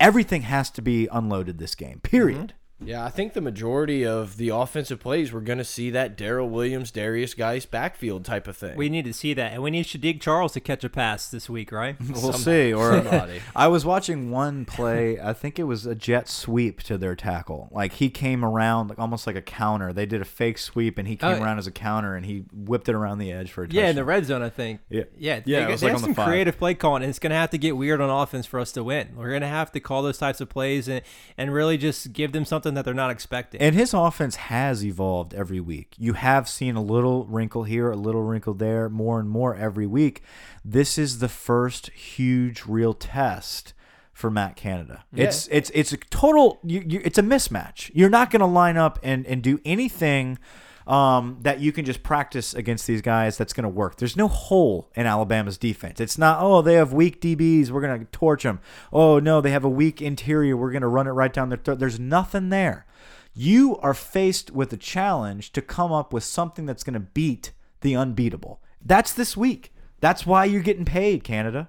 [0.00, 2.00] everything has to be unloaded this game.
[2.00, 2.54] Period.
[2.78, 6.48] Yeah, I think the majority of the offensive plays we're going to see that Darrel
[6.50, 8.76] Williams, Darius Guice backfield type of thing.
[8.76, 11.48] We need to see that, and we need Shadig Charles to catch a pass this
[11.48, 11.96] week, right?
[12.26, 12.72] We'll see.
[12.74, 13.02] Or.
[13.56, 15.18] I was watching one play.
[15.20, 17.68] I think it was a jet sweep to their tackle.
[17.72, 19.92] Like he came around, like almost like a counter.
[19.92, 22.44] They did a fake sweep, and he came Oh, around as a counter, and he
[22.52, 23.84] whipped it around the edge for a touchdown.
[23.84, 24.80] Yeah, in the red zone, I think.
[24.90, 25.04] Yeah.
[25.16, 26.26] yeah, Yeah, They, it was they like have on the some five.
[26.28, 28.72] creative play calling, and it's going to have to get weird on offense for us
[28.72, 29.10] to win.
[29.16, 31.00] We're going to have to call those types of plays and
[31.38, 33.60] and really just give them something that they're not expecting.
[33.60, 35.94] And his offense has evolved every week.
[35.98, 39.86] You have seen a little wrinkle here, a little wrinkle there, more and more every
[39.86, 40.22] week.
[40.64, 43.72] This is the first huge real test
[44.12, 45.04] for Matt Canada.
[45.14, 47.90] It's it's it's a total you, you, it's a mismatch.
[47.94, 50.38] You're not going to line up and and do anything
[50.86, 53.96] um, that you can just practice against these guys that's going to work.
[53.96, 56.00] There's no hole in Alabama's defense.
[56.00, 57.70] It's not, oh, they have weak DBs.
[57.70, 58.60] We're going to torch them.
[58.92, 60.56] Oh, no, they have a weak interior.
[60.56, 61.80] We're going to run it right down their throat.
[61.80, 62.86] There's nothing there.
[63.34, 67.52] You are faced with a challenge to come up with something that's going to beat
[67.80, 68.62] the unbeatable.
[68.80, 69.74] That's this week.
[70.00, 71.68] That's why you're getting paid, Canada.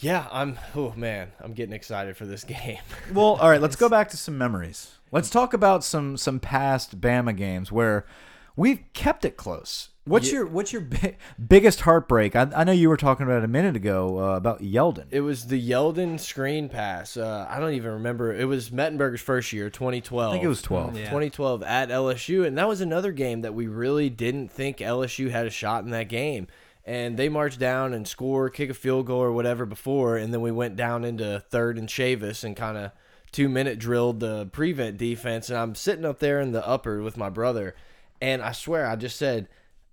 [0.00, 0.58] Yeah, I'm.
[0.74, 2.78] Oh man, I'm getting excited for this game.
[3.12, 4.98] Well, all right, let's go back to some memories.
[5.10, 8.06] Let's talk about some some past Bama games where
[8.56, 9.90] we've kept it close.
[10.04, 11.16] What's your what's your bi
[11.48, 12.34] biggest heartbreak?
[12.34, 15.06] I, I know you were talking about it a minute ago uh, about Yeldon.
[15.10, 17.16] It was the Yeldon screen pass.
[17.16, 18.32] Uh, I don't even remember.
[18.32, 20.30] It was Mettenberger's first year, 2012.
[20.30, 20.96] I think it was 12.
[20.96, 21.04] Yeah.
[21.04, 25.46] 2012 at LSU, and that was another game that we really didn't think LSU had
[25.46, 26.46] a shot in that game.
[26.88, 30.40] And they marched down and score, kick a field goal or whatever before, and then
[30.40, 32.92] we went down into third and Chavis and kind of
[33.30, 35.50] two minute drilled the prevent defense.
[35.50, 37.74] And I'm sitting up there in the upper with my brother,
[38.22, 39.48] and I swear I just said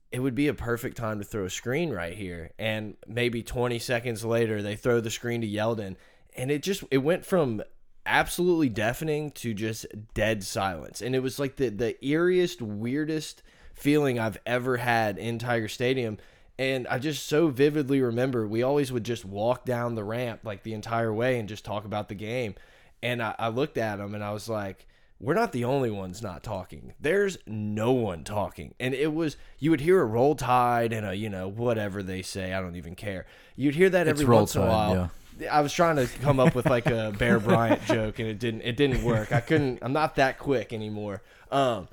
[0.10, 2.51] it would be a perfect time to throw a screen right here.
[2.58, 5.97] And maybe 20 seconds later, they throw the screen to Yeldon,
[6.34, 7.62] and it just it went from
[8.05, 11.01] absolutely deafening to just dead silence.
[11.01, 16.19] And it was like the the eeriest, weirdest feeling I've ever had in Tiger Stadium.
[16.58, 20.63] And I just so vividly remember we always would just walk down the ramp like
[20.63, 22.56] the entire way and just talk about the game.
[23.04, 24.88] And I, I looked at him and I was like,
[25.20, 26.94] we're not the only ones not talking.
[27.00, 28.74] There's no one talking.
[28.80, 32.22] And it was, you would hear a roll tide and a, you know, whatever they
[32.22, 32.54] say.
[32.54, 33.26] I don't even care.
[33.56, 35.12] You'd hear that It's every once in a while.
[35.50, 38.62] I was trying to come up with like a Bear Bryant joke and it didn't,
[38.62, 39.32] it didn't work.
[39.32, 41.22] I couldn't, I'm not that quick anymore.
[41.52, 41.88] Um,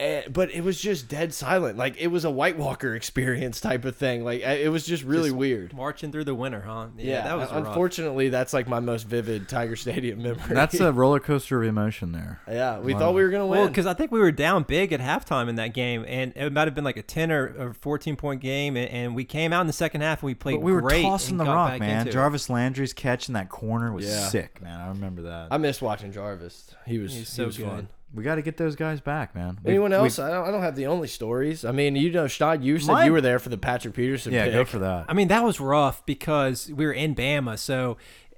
[0.00, 1.78] and, but it was just dead silent.
[1.78, 4.24] Like it was a White Walker experience type of thing.
[4.24, 5.72] Like it was just really weird.
[5.72, 6.88] Marching through the winter, huh?
[6.98, 7.66] Yeah, that was rough.
[7.68, 10.42] unfortunately that's like my most vivid Tiger Stadium memory.
[10.54, 12.40] That's a roller coaster of emotion there.
[12.48, 12.80] yeah.
[12.80, 13.68] We thought we were gonna Well, win.
[13.68, 16.66] because I think we were down big at halftime in that game, and it might
[16.66, 19.60] have been like a ten or, or fourteen point game, and, and we came out
[19.60, 20.54] in the second half and we played.
[20.56, 22.10] But we were great tossing the rock, man.
[22.10, 24.28] Jarvis Landry's catch in that corner was Yeah.
[24.28, 24.80] sick, man.
[24.80, 25.48] I remember that.
[25.52, 26.74] I miss watching Jarvis.
[26.86, 27.66] He was He's he so was good.
[27.68, 27.88] fun.
[28.14, 29.58] We got to get those guys back, man.
[29.64, 30.18] We- Anyone else?
[30.18, 30.46] I don't.
[30.46, 31.64] I don't have the only stories.
[31.64, 34.32] I mean, you know, Stod, you said Mine- you were there for the Patrick Peterson.
[34.32, 34.52] yeah, pick.
[34.52, 35.06] go for that.
[35.08, 37.96] I mean, that was rough because we were in Bama, so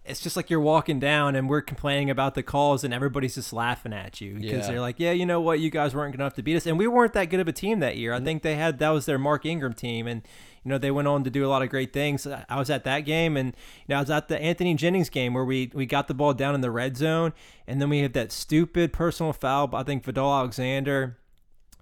[0.09, 3.53] it's just like you're walking down and we're complaining about the calls and everybody's just
[3.53, 4.67] laughing at you because Yeah.
[4.69, 6.79] they're like, yeah, you know what, you guys weren't good enough to beat us, and
[6.79, 8.12] we weren't that good of a team that year.
[8.15, 10.23] I think they had that was their Mark Ingram team, and
[10.66, 12.26] you know they went on to do a lot of great things.
[12.26, 15.33] I was at that game, and you know I was at the Anthony Jennings game
[15.33, 17.33] where we we got the ball down in the red zone,
[17.68, 19.70] and then we had that stupid personal foul.
[19.76, 21.18] I think Vadal Alexander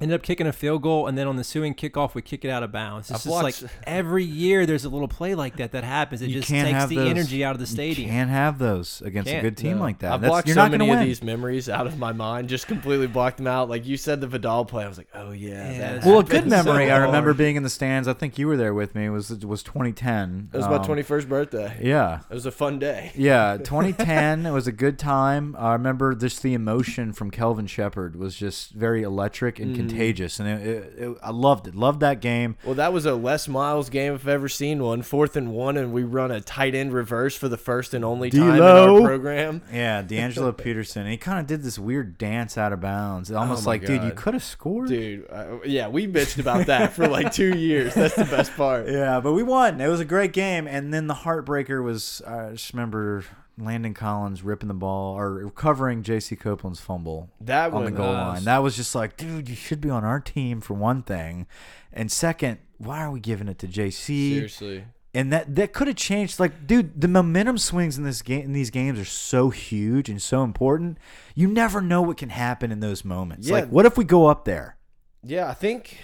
[0.05, 2.49] ended up kicking a field goal, and then on the suing kickoff, we kick it
[2.51, 3.11] out of bounds.
[3.11, 6.23] It's I've just watched- like every year there's a little play like that that happens.
[6.23, 7.09] It You just takes the those.
[7.11, 8.07] energy out of the stadium.
[8.09, 9.83] You can't have those against a Can't, good team No.
[9.83, 10.13] like that.
[10.13, 12.49] I've That's- blocked you're so not many gonna of these memories out of my mind,
[12.49, 13.69] just completely blocked them out.
[13.69, 15.73] Like you said, the Vadal play, I was like, oh yeah.
[15.73, 16.91] Yeah, that Well, a happened good so memory.
[16.91, 18.07] I remember being in the stands.
[18.07, 19.07] I think you were there with me.
[19.07, 20.51] It was it was 2010.
[20.53, 21.79] It was my Um, 21st birthday.
[21.83, 22.21] Yeah.
[22.31, 23.13] It was a fun day.
[23.15, 24.45] Yeah, 2010.
[24.47, 25.57] it was a good time.
[25.59, 30.49] I remember just the emotion from Kelvin Sheppard was just very electric and contagious, and
[30.49, 31.75] it, it, it, I loved it.
[31.75, 32.57] Loved that game.
[32.65, 35.03] Well, that was a Les Miles game if I've ever seen one.
[35.03, 38.31] Fourth and one, and we run a tight end reverse for the first and only
[38.31, 39.63] time in our program.
[39.73, 41.07] Yeah, DeAngelo Peterson.
[41.07, 43.31] He kind of did this weird dance out of bounds.
[43.33, 44.89] Almost Oh like, dude, you could have scored.
[44.89, 47.95] Dude, uh, yeah, we bitched about that for like two years.
[47.95, 48.89] That's the best part.
[48.95, 49.81] Yeah, but we won.
[49.81, 50.69] It was a great game.
[50.69, 53.25] And then the heartbreaker was I just remember
[53.57, 56.37] Landon Collins ripping the ball or recovering J.C.
[56.37, 58.45] Copeland's fumble That on the goal line.
[58.45, 61.47] That was just like, dude, you should be on our team for one thing,
[61.93, 64.35] and second, why are we giving it to J.C.
[64.35, 64.85] Seriously.
[65.17, 66.41] And that that could have changed.
[66.41, 70.21] Like, dude, the momentum swings in this game in these games are so huge and
[70.21, 70.99] so important.
[71.37, 73.47] You never know what can happen in those moments.
[73.47, 73.55] Yeah.
[73.55, 74.77] Like, what if we go up there?
[75.23, 75.99] Yeah, I think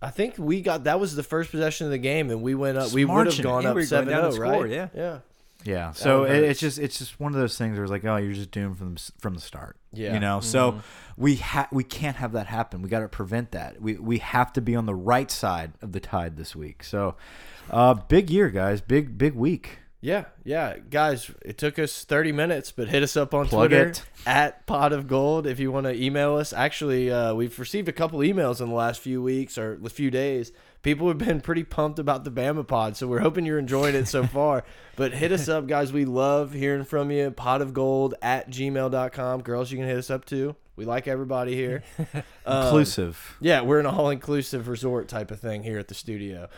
[0.00, 2.78] I think we got that was the first possession of the game and we went
[2.78, 4.52] up we would have gone up we were going 7 down 0, to right?
[4.52, 4.88] score, yeah.
[4.94, 5.18] Yeah.
[5.64, 5.92] Yeah.
[5.92, 8.34] So it, it's just it's just one of those things where it's like, oh, you're
[8.34, 9.76] just doomed from the, from the start.
[9.92, 10.06] Yeah.
[10.06, 10.14] Mm-hmm.
[10.14, 10.40] You know.
[10.40, 10.80] So
[11.16, 12.82] we ha we can't have that happen.
[12.82, 13.80] We got to prevent that.
[13.80, 16.84] We we have to be on the right side of the tide this week.
[16.84, 17.16] So,
[17.70, 18.80] uh, big year, guys.
[18.80, 19.78] Big big week.
[20.04, 21.30] Yeah, yeah, guys.
[21.40, 24.02] It took us thirty minutes, but hit us up on Plug Twitter it.
[24.26, 26.52] at Pot of Gold if you want to email us.
[26.52, 30.10] Actually, uh, we've received a couple emails in the last few weeks or a few
[30.10, 30.52] days.
[30.82, 34.06] People have been pretty pumped about the Bama Pod, so we're hoping you're enjoying it
[34.06, 34.64] so far.
[34.94, 35.90] But hit us up, guys.
[35.90, 37.30] We love hearing from you.
[37.30, 39.40] Pot of Gold at gmail.com.
[39.40, 40.54] Girls, you can hit us up too.
[40.76, 41.82] We like everybody here.
[42.46, 43.38] Um, Inclusive.
[43.40, 46.50] yeah, we're an all inclusive resort type of thing here at the studio.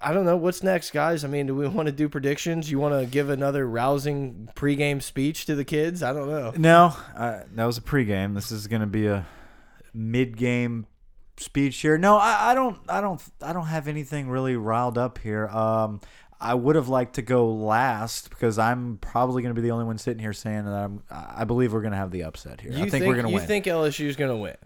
[0.00, 1.24] I don't know what's next, guys.
[1.24, 2.70] I mean, do we want to do predictions?
[2.70, 6.02] You want to give another rousing pregame speech to the kids?
[6.02, 6.52] I don't know.
[6.56, 8.34] No, uh, that was a pregame.
[8.34, 9.26] This is going to be a
[9.92, 10.86] mid-game
[11.36, 11.98] speech here.
[11.98, 12.78] No, I, I don't.
[12.88, 13.20] I don't.
[13.42, 15.48] I don't have anything really riled up here.
[15.48, 16.00] Um,
[16.40, 19.84] I would have liked to go last because I'm probably going to be the only
[19.84, 21.02] one sitting here saying that I'm.
[21.10, 22.72] I believe we're going to have the upset here.
[22.72, 23.40] You I think, we're going to win.
[23.40, 24.56] you think LSU is going to win?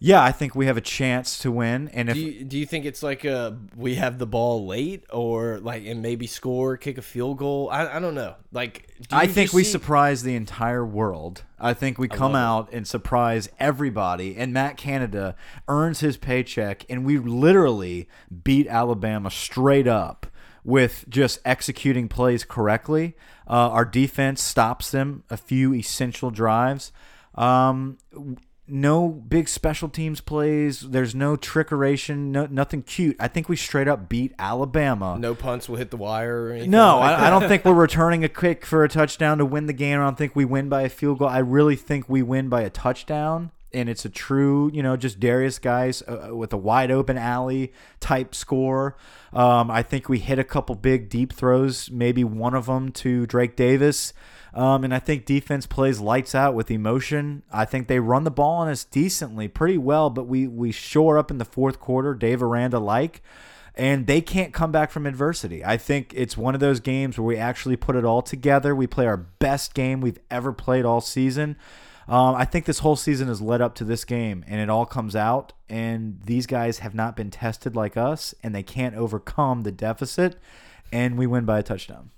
[0.00, 1.88] Yeah, I think we have a chance to win.
[1.88, 5.04] And if Do you, do you think it's like a we have the ball late
[5.12, 7.68] or like and maybe score, kick a field goal?
[7.70, 8.36] I, I don't know.
[8.52, 11.42] Like do I think we see- surprise the entire world.
[11.58, 14.36] I think we come out and surprise everybody.
[14.36, 15.34] And Matt Canada
[15.66, 18.08] earns his paycheck, and we literally
[18.44, 20.28] beat Alabama straight up
[20.62, 23.16] with just executing plays correctly.
[23.48, 26.92] Uh, our defense stops them a few essential drives.
[27.34, 27.98] Um,
[28.68, 30.80] no big special teams plays.
[30.80, 32.28] There's no trickeration.
[32.28, 33.16] No nothing cute.
[33.18, 35.16] I think we straight up beat Alabama.
[35.18, 36.70] no punts will hit the wire or anything.
[36.70, 39.66] No, like I, I don't think we're returning a kick for a touchdown to win
[39.66, 40.00] the game.
[40.00, 41.28] I don't think we win by a field goal.
[41.28, 45.20] I really think we win by a touchdown, and it's a true, you know, just
[45.20, 48.96] Darius Guice uh, with a wide open alley type score.
[49.32, 53.26] Um, I think we hit a couple big deep throws, maybe one of them to
[53.26, 54.12] Drake Davis.
[54.54, 57.42] Um, and I think defense plays lights out with emotion.
[57.52, 61.18] I think they run the ball on us decently, pretty well, but we we shore
[61.18, 63.22] up in the fourth quarter, Dave Aranda like
[63.78, 65.64] and they can't come back from adversity.
[65.64, 68.74] I think it's one of those games where we actually put it all together.
[68.74, 71.56] We play our best game we've ever played all season.
[72.08, 74.84] Um, I think this whole season has led up to this game, and it all
[74.84, 75.52] comes out.
[75.68, 80.40] And these guys have not been tested like us, and they can't overcome the deficit.
[80.90, 82.10] And we win by a touchdown.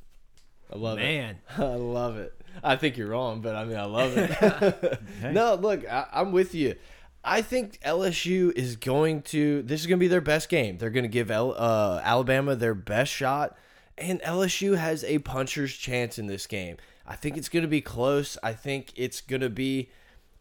[0.73, 1.03] I love it.
[1.03, 2.35] Man, I love it.
[2.63, 5.01] I think you're wrong, but I mean, I love it.
[5.33, 6.77] No, look, I, I'm with you.
[7.23, 9.63] I think LSU is going to.
[9.63, 10.79] This is going to be their best game.
[10.79, 13.57] They're going to give L, uh, Alabama their best shot,
[13.99, 16.77] and LSU has a puncher's chance in this game.
[17.07, 18.39] I think it's going to be close.
[18.43, 19.91] I think it's going to be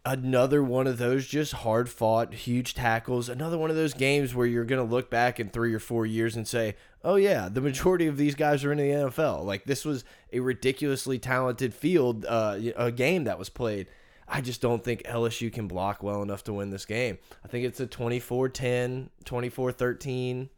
[0.05, 3.29] another one of those just hard fought, huge tackles.
[3.29, 6.05] Another one of those games where you're going to look back in three or four
[6.05, 9.45] years and say, oh, yeah, the majority of these guys are in the NFL.
[9.45, 13.89] Like, this was a ridiculously talented field, uh, a game that was played.
[14.27, 17.17] I just don't think LSU can block well enough to win this game.
[17.43, 20.49] I think it's a 24 10, 24 13,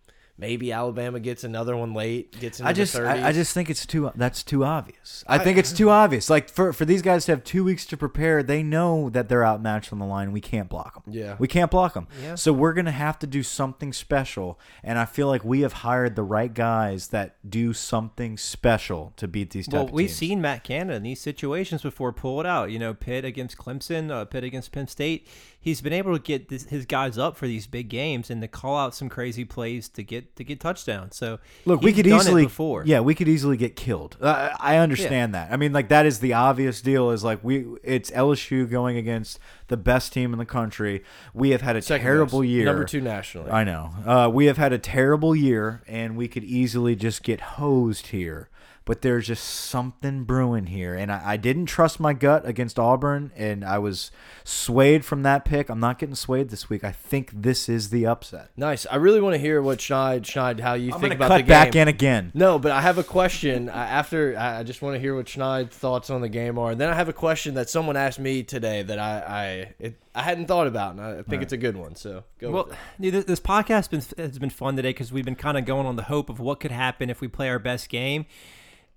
[0.42, 3.24] maybe Alabama gets another one late, gets into I just, the 30s.
[3.24, 4.12] I, I just think it's too.
[4.16, 5.24] That's too obvious.
[5.28, 6.30] I, think it's too obvious.
[6.30, 9.46] Like for for these guys to have two weeks to prepare, they know that they're
[9.46, 10.32] outmatched on the line.
[10.32, 11.14] We can't block them.
[11.14, 11.36] Yeah.
[11.40, 12.08] we can't block them.
[12.22, 12.36] Yeah.
[12.36, 16.16] So we're gonna have to do something special, and I feel like we have hired
[16.16, 19.70] the right guys that do something special to beat these.
[19.70, 20.18] Well, we've teams.
[20.18, 22.72] seen Matt Canada in these situations before pull it out.
[22.72, 25.28] You know, Pitt against Clemson, uh, Pitt against Penn State.
[25.64, 28.48] He's been able to get this, his guys up for these big games and to
[28.48, 31.16] call out some crazy plays to get to get touchdowns.
[31.16, 32.84] So Look, we could done it easily before.
[32.84, 34.18] Yeah, we could easily get killed.
[34.20, 35.52] Uh, I understand that.
[35.52, 37.12] I mean, like that is the obvious deal.
[37.12, 39.38] Is like we it's LSU going against
[39.68, 41.04] the best team in the country.
[41.34, 42.50] We have had a Second terrible best.
[42.50, 42.66] year.
[42.66, 43.52] number two nationally.
[43.52, 43.92] I know.
[44.04, 48.50] Uh, we have had a terrible year, and we could easily just get hosed here.
[48.84, 53.32] But there's just something brewing here, and I, I didn't trust my gut against Auburn,
[53.36, 54.10] and I was
[54.44, 55.70] swayed from that pick.
[55.70, 56.84] I'm not getting swayed this week.
[56.84, 58.50] I think this is the upset.
[58.58, 58.88] Nice.
[58.90, 61.38] I really want to hear what Schneid, Schneid, how you I'm think gonna about cut
[61.38, 61.48] the game.
[61.50, 62.32] back in again.
[62.34, 63.70] No, but I have a question.
[63.70, 66.72] After I I just want to hear what Schneid's thoughts on the game are.
[66.72, 70.02] And then I have a question that someone asked me today that I I it,
[70.16, 71.94] I hadn't thought about, and I think it's a good one.
[71.96, 72.50] So go.
[72.50, 72.80] Well, with it.
[73.02, 75.66] dude, this- this podcast has been, has been fun today because we've been kind of
[75.66, 78.26] going on the hope of what could happen if we play our best game.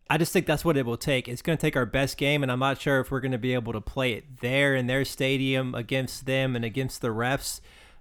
[0.09, 1.28] I just think that's what it will take.
[1.28, 3.38] It's going to take our best game, and I'm not sure if we're going to
[3.38, 7.61] be able to play it there in their stadium against them and against the refs.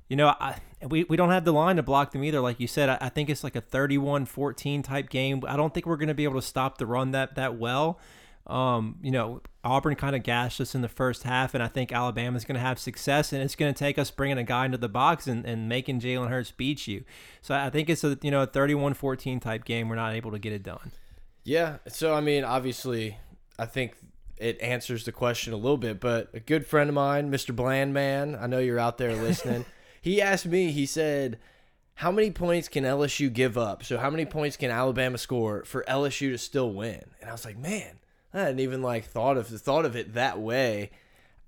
[0.10, 2.42] You know, I, we, we don't have the line to block them either.
[2.42, 5.44] Like you said, I, I think it's like a 31 14 type game.
[5.48, 8.00] I don't think we're going to be able to stop the run that, that well.
[8.48, 11.94] Um, you know, Auburn kind of gashed us in the first half, and I think
[11.94, 14.78] Alabama's going to have success, and it's going to take us bringing a guy into
[14.78, 17.06] the box and, and making Jalen Hurts beat you.
[17.42, 19.88] So I think it's a you know a 31-14 type game.
[19.88, 20.92] We're not able to get it done.
[21.44, 21.78] Yeah.
[21.88, 23.18] So I mean, obviously,
[23.58, 23.96] I think
[24.38, 26.00] it answers the question a little bit.
[26.00, 27.56] But a good friend of mine, Mr.
[27.56, 29.66] Blandman, I know you're out there listening.
[30.02, 30.72] he asked me.
[30.72, 31.40] He said,
[31.96, 33.84] "How many points can LSU give up?
[33.84, 37.46] So how many points can Alabama score for LSU to still win?" And I was
[37.46, 38.00] like, "Man,
[38.34, 40.92] I hadn't even like thought of thought of it that way."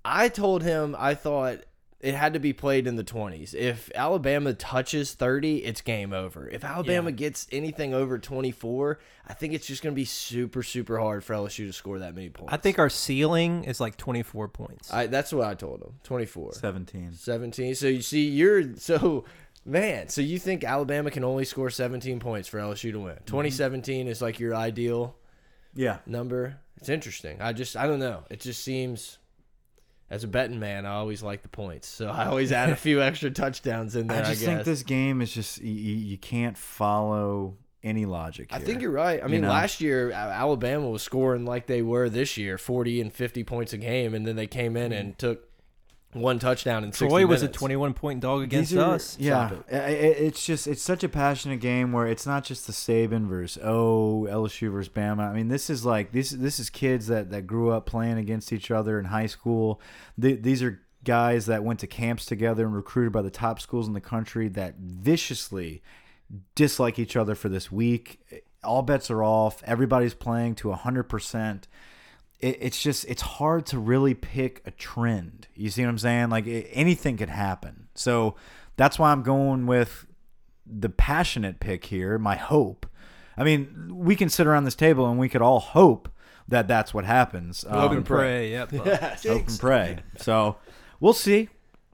[0.04, 1.62] I told him I thought
[2.00, 3.54] it had to be played in the 20s.
[3.54, 6.48] If Alabama touches 30, it's game over.
[6.48, 7.16] If Alabama Yeah.
[7.16, 11.34] gets anything over 24, I think it's just going to be super, super hard for
[11.34, 12.52] LSU to score that many points.
[12.52, 14.92] I think our ceiling is like 24 points.
[14.92, 16.52] I, that's what I told him 24.
[16.54, 17.12] 17.
[17.12, 17.74] 17.
[17.74, 19.24] So you see, you're so.
[19.68, 23.14] Man, so you think Alabama can only score 17 points for LSU to win?
[23.16, 23.24] Mm-hmm.
[23.24, 25.16] 2017 is like your ideal
[25.74, 25.98] Yeah.
[26.06, 26.58] number.
[26.76, 27.40] It's interesting.
[27.42, 28.22] I just, I don't know.
[28.30, 29.18] It just seems,
[30.08, 31.88] as a betting man, I always like the points.
[31.88, 34.18] So I always add a few extra touchdowns in there.
[34.18, 34.46] I I, just guess.
[34.46, 38.48] think this game is just you, you can't follow any logic.
[38.50, 39.22] I think you're right.
[39.22, 39.48] I mean, know?
[39.48, 43.78] last year Alabama was scoring like they were this year, 40 and 50 points a
[43.78, 45.18] game, and then they came in and mm.
[45.18, 45.48] took
[46.20, 49.16] one touchdown in 60 Troy was a 21 point dog against are- us.
[49.18, 52.66] Yeah, Stop I- I- it's just it's such a passionate game where it's not just
[52.66, 55.28] the Saban versus oh LSU versus Bama.
[55.30, 58.52] I mean, this is like this this is kids that that grew up playing against
[58.52, 59.80] each other in high school.
[60.20, 63.86] Th these are guys that went to camps together and recruited by the top schools
[63.86, 65.80] in the country that viciously
[66.56, 68.42] dislike each other for this week.
[68.64, 69.62] All bets are off.
[69.64, 71.68] Everybody's playing to hundred percent
[72.40, 75.48] it, it's just it's hard to really pick a trend.
[75.54, 76.30] You see what I'm saying?
[76.30, 77.88] Like it, anything could happen.
[77.94, 78.36] So
[78.76, 80.06] that's why I'm going with
[80.66, 82.18] the passionate pick here.
[82.18, 82.86] My hope.
[83.36, 86.08] I mean, we can sit around this table and we could all hope
[86.48, 87.64] that that's what happens.
[87.68, 88.50] Hope Um, and pray.
[88.52, 88.70] Yep.
[89.24, 89.98] hope and pray.
[90.16, 90.56] So
[91.00, 91.48] we'll see.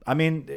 [0.05, 0.49] I mean,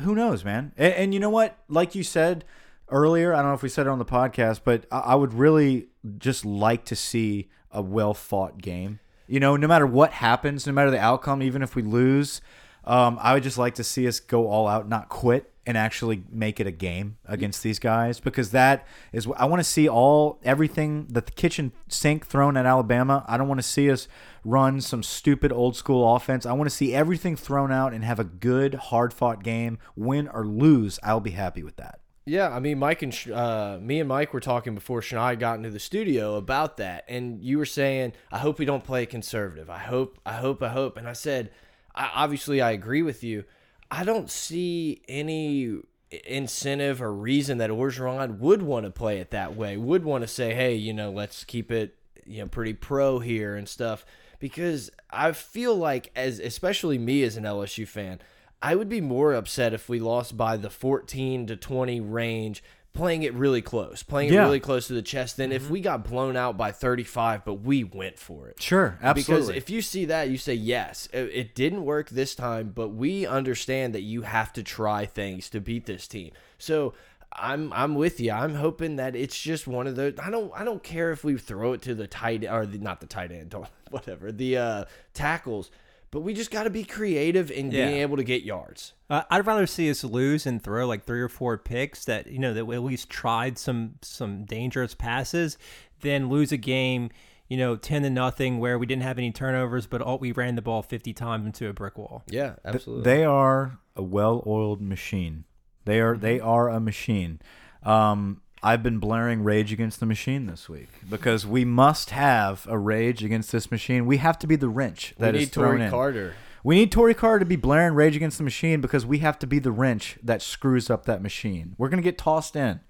[0.00, 0.72] who knows, man?
[0.76, 1.56] And, and you know what?
[1.68, 2.44] Like you said
[2.88, 5.34] earlier, I don't know if we said it on the podcast, but I, I would
[5.34, 9.00] really just like to see a well fought game.
[9.26, 12.40] You know, no matter what happens, no matter the outcome, even if we lose,
[12.84, 16.24] um, I would just like to see us go all out, not quit, and actually
[16.30, 19.88] make it a game against these guys because that is what I want to see
[19.88, 23.24] all everything that the kitchen sink thrown at Alabama.
[23.26, 24.06] I don't want to see us
[24.44, 26.44] run some stupid old school offense.
[26.44, 30.28] I want to see everything thrown out and have a good hard fought game, win
[30.28, 30.98] or lose.
[31.02, 32.00] I'll be happy with that.
[32.26, 35.68] Yeah, I mean, Mike and uh, me and Mike were talking before Shania got into
[35.68, 39.68] the studio about that, and you were saying, "I hope we don't play conservative.
[39.68, 41.50] I hope, I hope, I hope." And I said,
[41.94, 43.44] I, "Obviously, I agree with you.
[43.90, 45.80] I don't see any
[46.24, 49.76] incentive or reason that Orgeron would want to play it that way.
[49.76, 51.94] Would want to say, hey, you know, let's keep it,
[52.24, 54.06] you know, pretty pro here and stuff."
[54.38, 58.20] Because I feel like, as especially me as an LSU fan,
[58.64, 63.22] I would be more upset if we lost by the 14 to 20 range, playing
[63.22, 66.34] it really close, playing it really close to the chest, than if we got blown
[66.34, 68.62] out by 35, but we went for it.
[68.62, 69.22] Sure, absolutely.
[69.22, 72.88] Because if you see that, you say, yes, it, it didn't work this time, but
[72.88, 76.32] we understand that you have to try things to beat this team.
[76.56, 76.94] So
[77.36, 78.30] I'm I'm with you.
[78.30, 80.14] I'm hoping that it's just one of those.
[80.18, 83.00] I don't I don't care if we throw it to the tight or the, not
[83.00, 85.70] the tight end, don't, whatever the uh, tackles,
[86.14, 87.86] but we just got to be creative in Yeah.
[87.88, 88.92] being able to get yards.
[89.10, 92.38] Uh, I'd rather see us lose and throw like three or four picks that you
[92.38, 95.58] know that we at least tried some some dangerous passes,
[96.00, 97.10] than lose a game,
[97.48, 100.54] you know, ten to nothing where we didn't have any turnovers, but all, we ran
[100.54, 102.22] the ball fifty times into a brick wall.
[102.30, 103.04] Yeah, absolutely.
[103.04, 105.44] They are a well-oiled machine.
[105.84, 107.40] They are they are a machine.
[107.82, 112.78] Um, I've been blaring Rage Against the Machine this week because we must have a
[112.78, 114.06] Rage Against this machine.
[114.06, 115.90] We have to be the wrench we that is need thrown Tory in.
[115.90, 116.34] Carter.
[116.64, 119.46] We need Tory Carter to be blaring Rage Against the Machine because we have to
[119.46, 121.74] be the wrench that screws up that machine.
[121.76, 122.80] We're gonna get tossed in.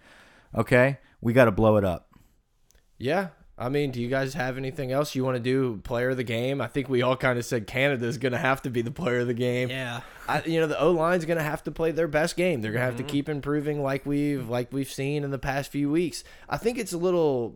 [0.54, 2.08] Okay, we got to blow it up.
[2.96, 3.30] Yeah.
[3.56, 5.80] I mean, do you guys have anything else you want to do?
[5.84, 6.60] Player of the game?
[6.60, 9.20] I think we all kind of said Canada's going to have to be the player
[9.20, 9.70] of the game.
[9.70, 12.62] Yeah, I, you know, the O line's going to have to play their best game.
[12.62, 13.06] They're going to have Mm-hmm.
[13.06, 16.24] to keep improving, like we've like we've seen in the past few weeks.
[16.48, 17.54] I think it's a little.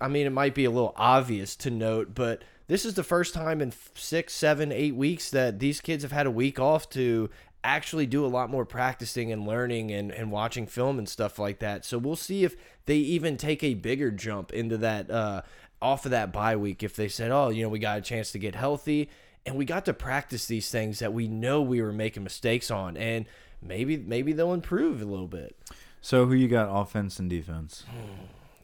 [0.00, 3.32] I mean, it might be a little obvious to note, but this is the first
[3.32, 7.30] time in six, seven, eight weeks that these kids have had a week off to
[7.64, 11.58] actually do a lot more practicing and learning and, and watching film and stuff like
[11.58, 11.84] that.
[11.84, 15.42] So we'll see if they even take a bigger jump into that uh,
[15.82, 16.82] off of that bye week.
[16.82, 19.10] If they said, oh, you know, we got a chance to get healthy
[19.46, 22.96] and we got to practice these things that we know we were making mistakes on,
[22.96, 23.26] and
[23.62, 25.56] maybe maybe they'll improve a little bit.
[26.00, 27.84] So who you got offense and defense?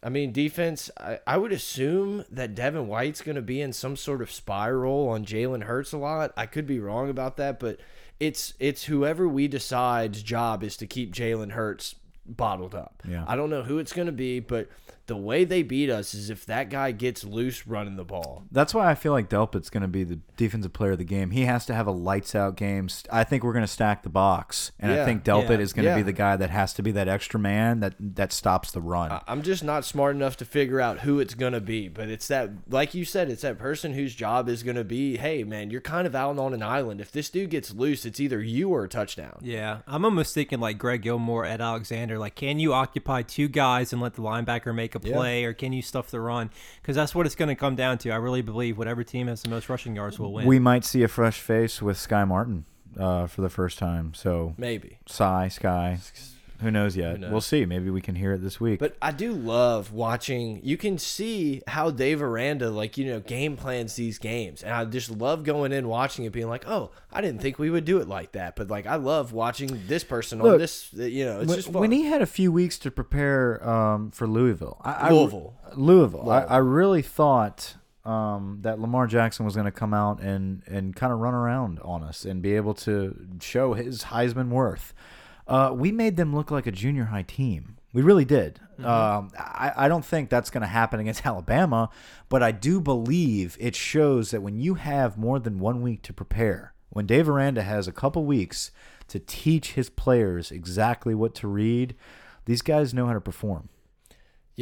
[0.02, 3.96] I mean, defense, I, I would assume that Devin White's going to be in some
[3.96, 6.32] sort of spiral on Jalen Hurts a lot.
[6.36, 7.78] I could be wrong about that, but
[8.22, 13.02] it's it's whoever we decide's job is to keep Jalen Hurts bottled up.
[13.04, 13.24] Yeah.
[13.26, 14.68] I don't know who it's going to be, but
[15.06, 18.44] the way they beat us is if that guy gets loose running the ball.
[18.52, 21.30] That's why I feel like Delpit's going to be the defensive player of the game.
[21.30, 22.88] He has to have a lights out game.
[23.10, 25.58] I think we're going to stack the box, and I think Delpit Yeah.
[25.58, 28.32] is going to be the guy that has to be that extra man that that
[28.32, 29.10] stops the run.
[29.10, 32.08] I- I'm just not smart enough to figure out who it's going to be, but
[32.08, 35.42] it's that, like you said, it's that person whose job is going to be, hey,
[35.44, 37.00] man, you're kind of out on an island.
[37.00, 39.38] If this dude gets loose, it's either you or a touchdown.
[39.42, 39.78] yeah.
[39.86, 42.18] I'm almost thinking like Greg Gilmore Ed Alexander.
[42.18, 45.14] Like, can you occupy two guys and let the linebacker make a Yeah.
[45.16, 46.50] play, or can you stuff the run?
[46.80, 48.10] Because that's what it's going to come down to.
[48.10, 50.46] I really believe whatever team has the most rushing yards will win.
[50.46, 52.64] we might see a fresh face with Sky Martin
[52.98, 54.12] uh, for the first time.
[54.14, 54.98] So Maybe.
[55.06, 55.98] Cy Sky,
[56.62, 57.20] who knows yet?
[57.20, 57.30] knows?
[57.30, 57.66] We'll see.
[57.66, 58.78] Maybe we can hear it this week.
[58.78, 60.60] But I do love watching.
[60.62, 64.84] You can see how Dave Aranda, like you know, game plans these games, and I
[64.84, 67.98] just love going in watching it, being like, "Oh, I didn't think we would do
[67.98, 70.92] it like that." But like, I love watching this person on this.
[70.92, 71.80] You know, it's when, just fun.
[71.80, 75.54] when he had a few weeks to prepare um, for Louisville, I, I- Louisville.
[75.74, 80.62] Louisville, I, I really thought um, that Lamar Jackson was going to come out and
[80.66, 84.92] and kind of run around on us and be able to show his Heisman worth.
[85.46, 87.76] Uh, we made them look like a junior high team.
[87.92, 88.58] We really did.
[88.82, 91.90] Um, I, I don't think that's going to happen against Alabama,
[92.28, 96.12] but I do believe it shows that when you have more than one week to
[96.12, 98.70] prepare, when Dave Aranda has a couple weeks
[99.08, 101.94] to teach his players exactly what to read,
[102.44, 103.68] these guys know how to perform.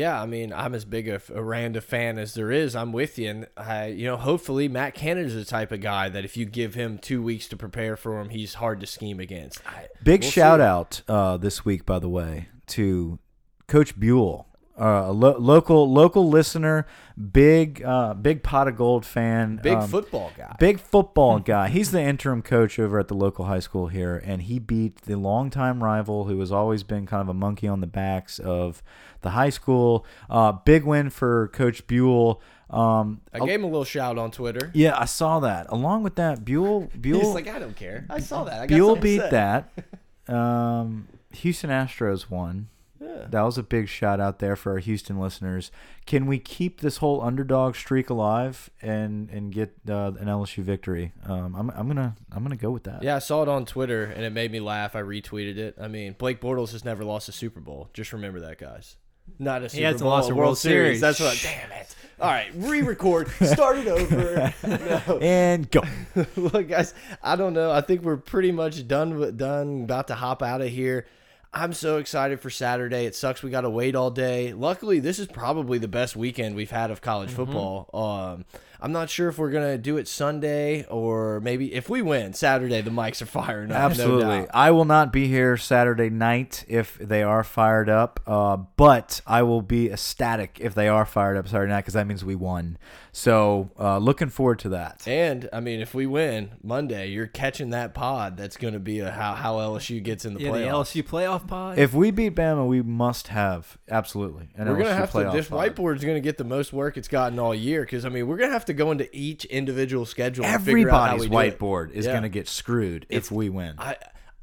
[0.00, 2.74] Yeah, I mean, I'm as big a Aranda fan as there is.
[2.74, 6.24] I'm with you, and I, you know, hopefully Matt Canada's the type of guy that
[6.24, 9.60] if you give him two weeks to prepare for him, he's hard to scheme against.
[9.66, 10.62] I, Big we'll shout see.
[10.62, 13.18] out uh, this week, by the way, to
[13.66, 14.48] Coach Buell,
[14.80, 16.86] uh, a lo local local listener,
[17.32, 20.56] big uh, big pot of gold fan, Big um, football guy.
[20.58, 21.68] Big football guy.
[21.68, 25.16] He's the interim coach over at the local high school here, and he beat the
[25.16, 28.82] longtime rival who has always been kind of a monkey on the backs of
[29.20, 30.06] the high school.
[30.30, 32.40] Uh, big win for Coach Buell.
[32.70, 34.70] Um, I gave him a little shout on Twitter.
[34.74, 35.66] yeah, I saw that.
[35.70, 38.06] Along with that, Buell Buell He's like, I don't care.
[38.08, 38.62] I saw that.
[38.62, 39.70] I got Buell beat say." that.
[40.28, 42.68] Um, Houston Astros won.
[43.00, 43.26] Yeah.
[43.30, 45.70] That was a big shout out there for our Houston listeners.
[46.04, 51.12] Can we keep this whole underdog streak alive and and get uh, an LSU victory?
[51.24, 53.02] Um, I'm I'm gonna I'm gonna go with that.
[53.02, 54.94] Yeah, I saw it on Twitter and it made me laugh.
[54.94, 55.76] I retweeted it.
[55.80, 57.88] I mean, Blake Bortles has never lost a Super Bowl.
[57.94, 58.96] Just remember that, guys.
[59.38, 61.00] Not a Super hasn't Bowl, lost a World Series.
[61.00, 61.38] That's what.
[61.42, 61.94] Damn it!
[62.20, 63.28] All right, re-record.
[63.42, 64.52] Start it over.
[64.66, 65.18] No.
[65.22, 65.82] And go.
[66.36, 66.92] Look, guys,
[67.22, 67.70] I don't know.
[67.70, 69.18] I think we're pretty much done.
[69.18, 69.84] with- Done.
[69.84, 71.06] About to hop out of here.
[71.52, 73.06] I'm so excited for Saturday.
[73.06, 74.52] It sucks we got to wait all day.
[74.52, 77.90] Luckily, this is probably the best weekend we've had of college football.
[77.92, 78.44] Um,
[78.82, 82.80] I'm not sure if we're gonna do it Sunday or maybe if we win Saturday,
[82.80, 83.76] the mics are firing up.
[83.76, 84.40] Absolutely.
[84.40, 84.48] doubt.
[84.54, 89.42] I will not be here Saturday night if they are fired up, uh, but I
[89.42, 92.78] will be ecstatic if they are fired up Saturday night because that means we won.
[93.12, 95.06] So uh, looking forward to that.
[95.06, 98.36] And I mean, if we win Monday, you're catching that pod.
[98.36, 100.58] That's going to be a how how LSU gets in the yeah, the.
[100.58, 101.78] LSU playoff playoff pod.
[101.78, 104.48] If we beat Bama, we must have absolutely.
[104.56, 105.30] An we're gonna have to.
[105.32, 105.74] This pod.
[105.74, 108.52] whiteboard's gonna get the most work it's gotten all year because I mean we're gonna
[108.52, 110.44] have to go into each individual schedule.
[110.44, 111.58] and figure out how Everybody's we do it.
[111.58, 112.12] whiteboard is Yeah.
[112.12, 113.74] going to get screwed if we win.
[113.78, 113.96] I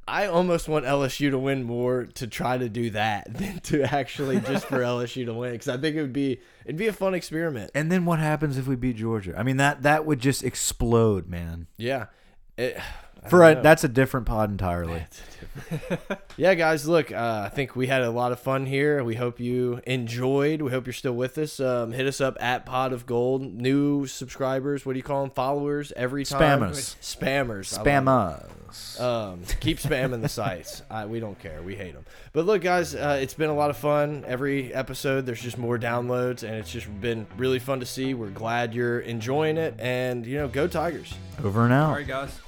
[0.08, 4.40] I almost want LSU to win more to try to do that than to actually
[4.40, 7.14] just for LSU to win because I think it would be it'd be a fun
[7.14, 7.72] experiment.
[7.76, 9.34] and then what happens if we beat Georgia?
[9.38, 11.68] I mean that that would just explode, man.
[11.78, 12.06] Yeah.
[12.58, 12.78] It,
[13.30, 15.06] For a, that's a different pod entirely.
[16.38, 16.88] yeah, guys.
[16.88, 19.04] Look, uh, I think we had a lot of fun here.
[19.04, 20.62] We hope you enjoyed.
[20.62, 21.60] We hope you're still with us.
[21.60, 23.42] Um, hit us up at Pod of Gold.
[23.42, 24.86] New subscribers.
[24.86, 25.32] What do you call them?
[25.32, 26.62] Followers every time.
[26.62, 26.96] Spammers.
[27.02, 27.74] Spammers.
[27.74, 27.90] I love it.
[27.90, 28.08] Spam
[28.70, 29.00] us.
[29.00, 30.84] Um, keep spamming the sites.
[30.90, 31.62] I, we don't care.
[31.62, 32.06] We hate them.
[32.34, 34.24] But look, guys, uh, it's been a lot of fun.
[34.28, 38.14] Every episode, there's just more downloads, and it's just been really fun to see.
[38.14, 41.14] We're glad you're enjoying it, and you know, go Tigers.
[41.44, 41.90] Over and out.
[41.90, 42.40] All right, guys.